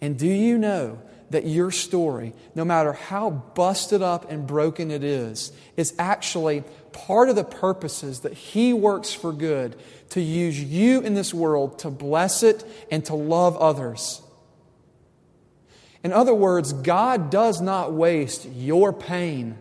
And 0.00 0.18
do 0.18 0.26
you 0.26 0.58
know 0.58 1.00
that 1.32 1.46
your 1.46 1.70
story, 1.70 2.32
no 2.54 2.64
matter 2.64 2.92
how 2.92 3.30
busted 3.30 4.02
up 4.02 4.30
and 4.30 4.46
broken 4.46 4.90
it 4.90 5.04
is, 5.04 5.52
is 5.76 5.94
actually 5.98 6.64
part 6.92 7.28
of 7.28 7.36
the 7.36 7.44
purposes 7.44 8.20
that 8.20 8.32
He 8.32 8.72
works 8.72 9.12
for 9.12 9.32
good 9.32 9.76
to 10.10 10.20
use 10.20 10.62
you 10.62 11.00
in 11.00 11.14
this 11.14 11.34
world 11.34 11.78
to 11.80 11.90
bless 11.90 12.42
it 12.42 12.64
and 12.90 13.04
to 13.06 13.14
love 13.14 13.56
others? 13.56 14.22
In 16.04 16.12
other 16.12 16.34
words, 16.34 16.72
God 16.72 17.30
does 17.30 17.60
not 17.60 17.92
waste 17.92 18.46
your 18.46 18.92
pain 18.92 19.56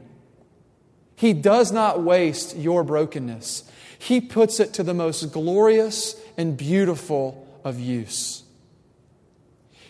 he 1.22 1.34
does 1.34 1.72
not 1.72 2.02
waste 2.02 2.58
your 2.58 2.84
brokenness. 2.84 3.64
He 4.00 4.22
puts 4.22 4.60
it 4.60 4.74
to 4.74 4.82
the 4.82 4.96
most 4.96 5.32
glorious 5.32 6.20
and 6.36 6.58
beautiful 6.58 7.48
of 7.64 7.80
use. 7.80 8.42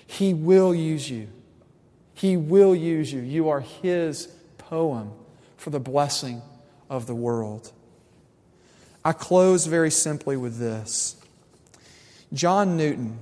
He 0.05 0.33
will 0.33 0.75
use 0.75 1.09
you. 1.09 1.29
He 2.21 2.37
will 2.37 2.75
use 2.75 3.11
you. 3.11 3.19
You 3.19 3.49
are 3.49 3.61
His 3.61 4.27
poem 4.59 5.11
for 5.57 5.71
the 5.71 5.79
blessing 5.79 6.43
of 6.87 7.07
the 7.07 7.15
world. 7.15 7.71
I 9.03 9.11
close 9.11 9.65
very 9.65 9.89
simply 9.89 10.37
with 10.37 10.59
this 10.59 11.15
John 12.31 12.77
Newton 12.77 13.17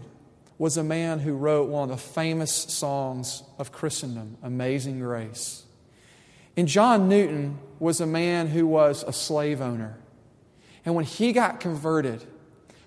was 0.57 0.75
a 0.75 0.83
man 0.83 1.19
who 1.19 1.33
wrote 1.37 1.69
one 1.69 1.83
of 1.83 1.95
the 1.95 2.03
famous 2.03 2.51
songs 2.51 3.41
of 3.57 3.71
Christendom, 3.71 4.35
Amazing 4.43 4.99
Grace. 4.99 5.63
And 6.57 6.67
John 6.67 7.07
Newton 7.07 7.57
was 7.79 8.01
a 8.01 8.05
man 8.05 8.47
who 8.47 8.67
was 8.67 9.03
a 9.03 9.13
slave 9.13 9.61
owner. 9.61 9.97
And 10.83 10.93
when 10.93 11.05
he 11.05 11.31
got 11.31 11.61
converted, 11.61 12.25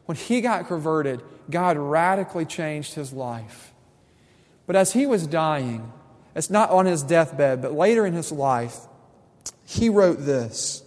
when 0.05 0.19
he 0.19 0.43
got 0.43 0.69
converted, 0.69 1.23
God 1.49 1.79
radically 1.79 2.45
changed 2.45 2.93
his 2.93 3.15
life. 3.15 3.73
But 4.67 4.77
as 4.77 4.93
he 4.93 5.07
was 5.07 5.27
dying, 5.27 5.91
it's 6.35 6.51
not 6.51 6.71
on 6.71 6.87
his 6.87 7.03
deathbed, 7.03 7.63
but 7.63 7.73
later 7.73 8.07
in 8.07 8.15
his 8.15 8.33
life, 8.33 8.79
he 9.65 9.89
wrote 9.89 10.19
this 10.25 10.83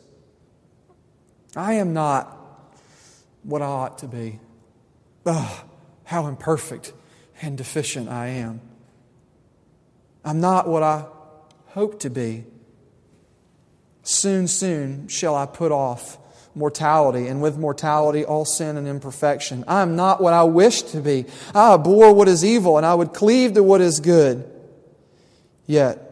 I 1.56 1.74
am 1.74 1.94
not 1.94 2.38
what 3.44 3.62
I 3.62 3.66
ought 3.66 4.00
to 4.00 4.08
be. 4.08 4.40
Oh, 5.26 5.64
how 6.04 6.28
imperfect 6.28 6.94
and 7.42 7.58
deficient 7.58 8.10
I 8.10 8.28
am. 8.28 8.62
I'm 10.24 10.40
not 10.40 10.68
what 10.68 10.84
I 10.84 11.06
hope 11.68 12.00
to 12.02 12.10
be. 12.10 12.46
Soon, 14.04 14.48
soon 14.48 15.08
shall 15.08 15.36
I 15.36 15.46
put 15.46 15.72
off 15.72 16.18
mortality, 16.56 17.28
and 17.28 17.42
with 17.42 17.58
mortality, 17.58 18.24
all 18.24 18.46
sin 18.46 18.78
and 18.78 18.88
imperfection. 18.88 19.64
I 19.68 19.82
am 19.82 19.96
not 19.96 20.22
what 20.22 20.34
I 20.34 20.44
wish 20.44 20.84
to 20.84 21.02
be. 21.02 21.26
I 21.54 21.74
abhor 21.74 22.14
what 22.14 22.28
is 22.28 22.46
evil, 22.46 22.78
and 22.78 22.86
I 22.86 22.94
would 22.94 23.14
cleave 23.14 23.54
to 23.54 23.64
what 23.64 23.82
is 23.82 24.00
good. 24.00 24.50
Yet, 25.66 26.06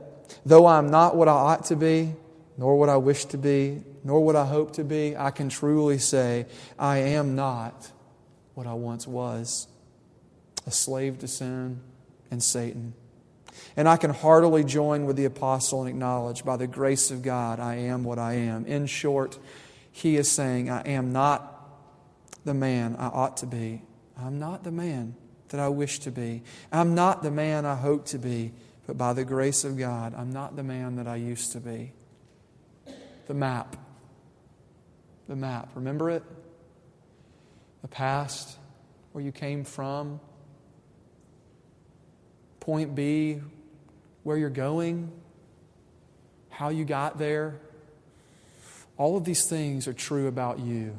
Though 0.46 0.66
I 0.66 0.78
am 0.78 0.90
not 0.90 1.16
what 1.16 1.28
I 1.28 1.32
ought 1.32 1.66
to 1.66 1.76
be, 1.76 2.14
nor 2.58 2.78
what 2.78 2.90
I 2.90 2.98
wish 2.98 3.26
to 3.26 3.38
be, 3.38 3.84
nor 4.04 4.24
what 4.24 4.36
I 4.36 4.46
hope 4.46 4.74
to 4.74 4.84
be, 4.84 5.16
I 5.16 5.32
can 5.32 5.50
truly 5.50 5.98
say, 5.98 6.46
I 6.78 6.98
am 6.98 7.36
not 7.36 7.92
what 8.54 8.68
I 8.68 8.74
once 8.74 9.08
was 9.08 9.68
a 10.66 10.72
slave 10.72 11.20
to 11.20 11.28
sin 11.28 11.82
and 12.32 12.42
Satan. 12.42 12.94
And 13.76 13.88
I 13.88 13.98
can 13.98 14.12
heartily 14.12 14.64
join 14.64 15.06
with 15.06 15.16
the 15.16 15.26
apostle 15.26 15.82
and 15.82 15.90
acknowledge, 15.90 16.44
by 16.44 16.58
the 16.58 16.68
grace 16.68 17.12
of 17.12 17.22
God, 17.22 17.60
I 17.60 17.76
am 17.76 18.04
what 18.04 18.20
I 18.20 18.34
am. 18.34 18.66
In 18.66 18.86
short, 18.86 19.40
he 19.92 20.16
is 20.18 20.30
saying, 20.30 20.70
I 20.70 20.82
am 20.82 21.12
not 21.12 21.50
the 22.46 22.54
man 22.54 22.96
I 22.98 23.08
ought 23.08 23.38
to 23.38 23.46
be. 23.46 23.82
I'm 24.18 24.40
not 24.40 24.64
the 24.64 24.72
man 24.72 25.16
that 25.50 25.60
I 25.60 25.70
wish 25.70 26.00
to 26.00 26.12
be. 26.12 26.44
I'm 26.72 26.96
not 26.96 27.24
the 27.24 27.32
man 27.32 27.66
I 27.66 27.76
hope 27.76 28.06
to 28.08 28.18
be. 28.18 28.52
But 28.86 28.98
by 28.98 29.14
the 29.14 29.24
grace 29.24 29.64
of 29.64 29.78
God, 29.78 30.14
I'm 30.18 30.32
not 30.32 30.56
the 30.56 30.64
man 30.64 30.98
that 30.98 31.08
I 31.08 31.16
used 31.16 31.54
to 31.54 31.60
be. 31.60 31.94
The 33.28 33.34
map. 33.34 33.78
The 35.28 35.36
map. 35.36 35.70
Remember 35.76 36.10
it? 36.10 36.24
The 37.82 37.88
past, 37.88 38.58
where 39.14 39.24
you 39.24 39.32
came 39.32 39.64
from. 39.64 40.20
Point 42.60 42.96
B, 42.96 43.42
where 44.24 44.38
you're 44.38 44.50
going, 44.50 45.12
how 46.50 46.70
you 46.70 46.86
got 46.86 47.18
there. 47.18 47.60
All 48.98 49.18
of 49.18 49.26
these 49.26 49.48
things 49.48 49.88
are 49.88 49.94
true 49.94 50.28
about 50.28 50.60
you 50.60 50.96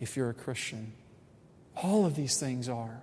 if 0.00 0.16
you're 0.16 0.30
a 0.30 0.34
Christian. 0.34 0.92
All 1.76 2.06
of 2.06 2.16
these 2.16 2.38
things 2.40 2.68
are. 2.68 3.00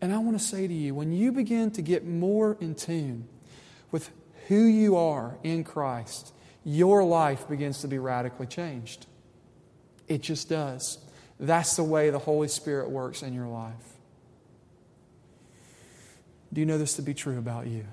And 0.00 0.12
I 0.12 0.18
want 0.18 0.38
to 0.38 0.44
say 0.44 0.66
to 0.66 0.72
you, 0.72 0.94
when 0.94 1.12
you 1.12 1.32
begin 1.32 1.70
to 1.72 1.82
get 1.82 2.06
more 2.06 2.56
in 2.60 2.74
tune 2.74 3.28
with 3.90 4.10
who 4.48 4.62
you 4.64 4.96
are 4.96 5.36
in 5.42 5.62
Christ, 5.62 6.32
your 6.64 7.04
life 7.04 7.48
begins 7.48 7.80
to 7.82 7.88
be 7.88 7.98
radically 7.98 8.46
changed. 8.46 9.06
It 10.08 10.22
just 10.22 10.48
does. 10.48 10.98
That's 11.38 11.76
the 11.76 11.84
way 11.84 12.10
the 12.10 12.18
Holy 12.18 12.48
Spirit 12.48 12.90
works 12.90 13.22
in 13.22 13.32
your 13.32 13.46
life. 13.46 13.74
Do 16.52 16.60
you 16.60 16.66
know 16.66 16.78
this 16.78 16.94
to 16.94 17.02
be 17.02 17.14
true 17.14 17.38
about 17.38 17.66
you? 17.66 17.84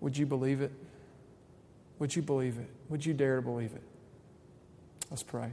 Would 0.00 0.16
you 0.16 0.26
believe 0.26 0.62
it? 0.62 0.72
Would 1.98 2.16
you 2.16 2.22
believe 2.22 2.58
it? 2.58 2.70
Would 2.88 3.04
you 3.04 3.12
dare 3.12 3.36
to 3.36 3.42
believe 3.42 3.72
it? 3.72 3.82
Let's 5.10 5.22
pray. 5.22 5.52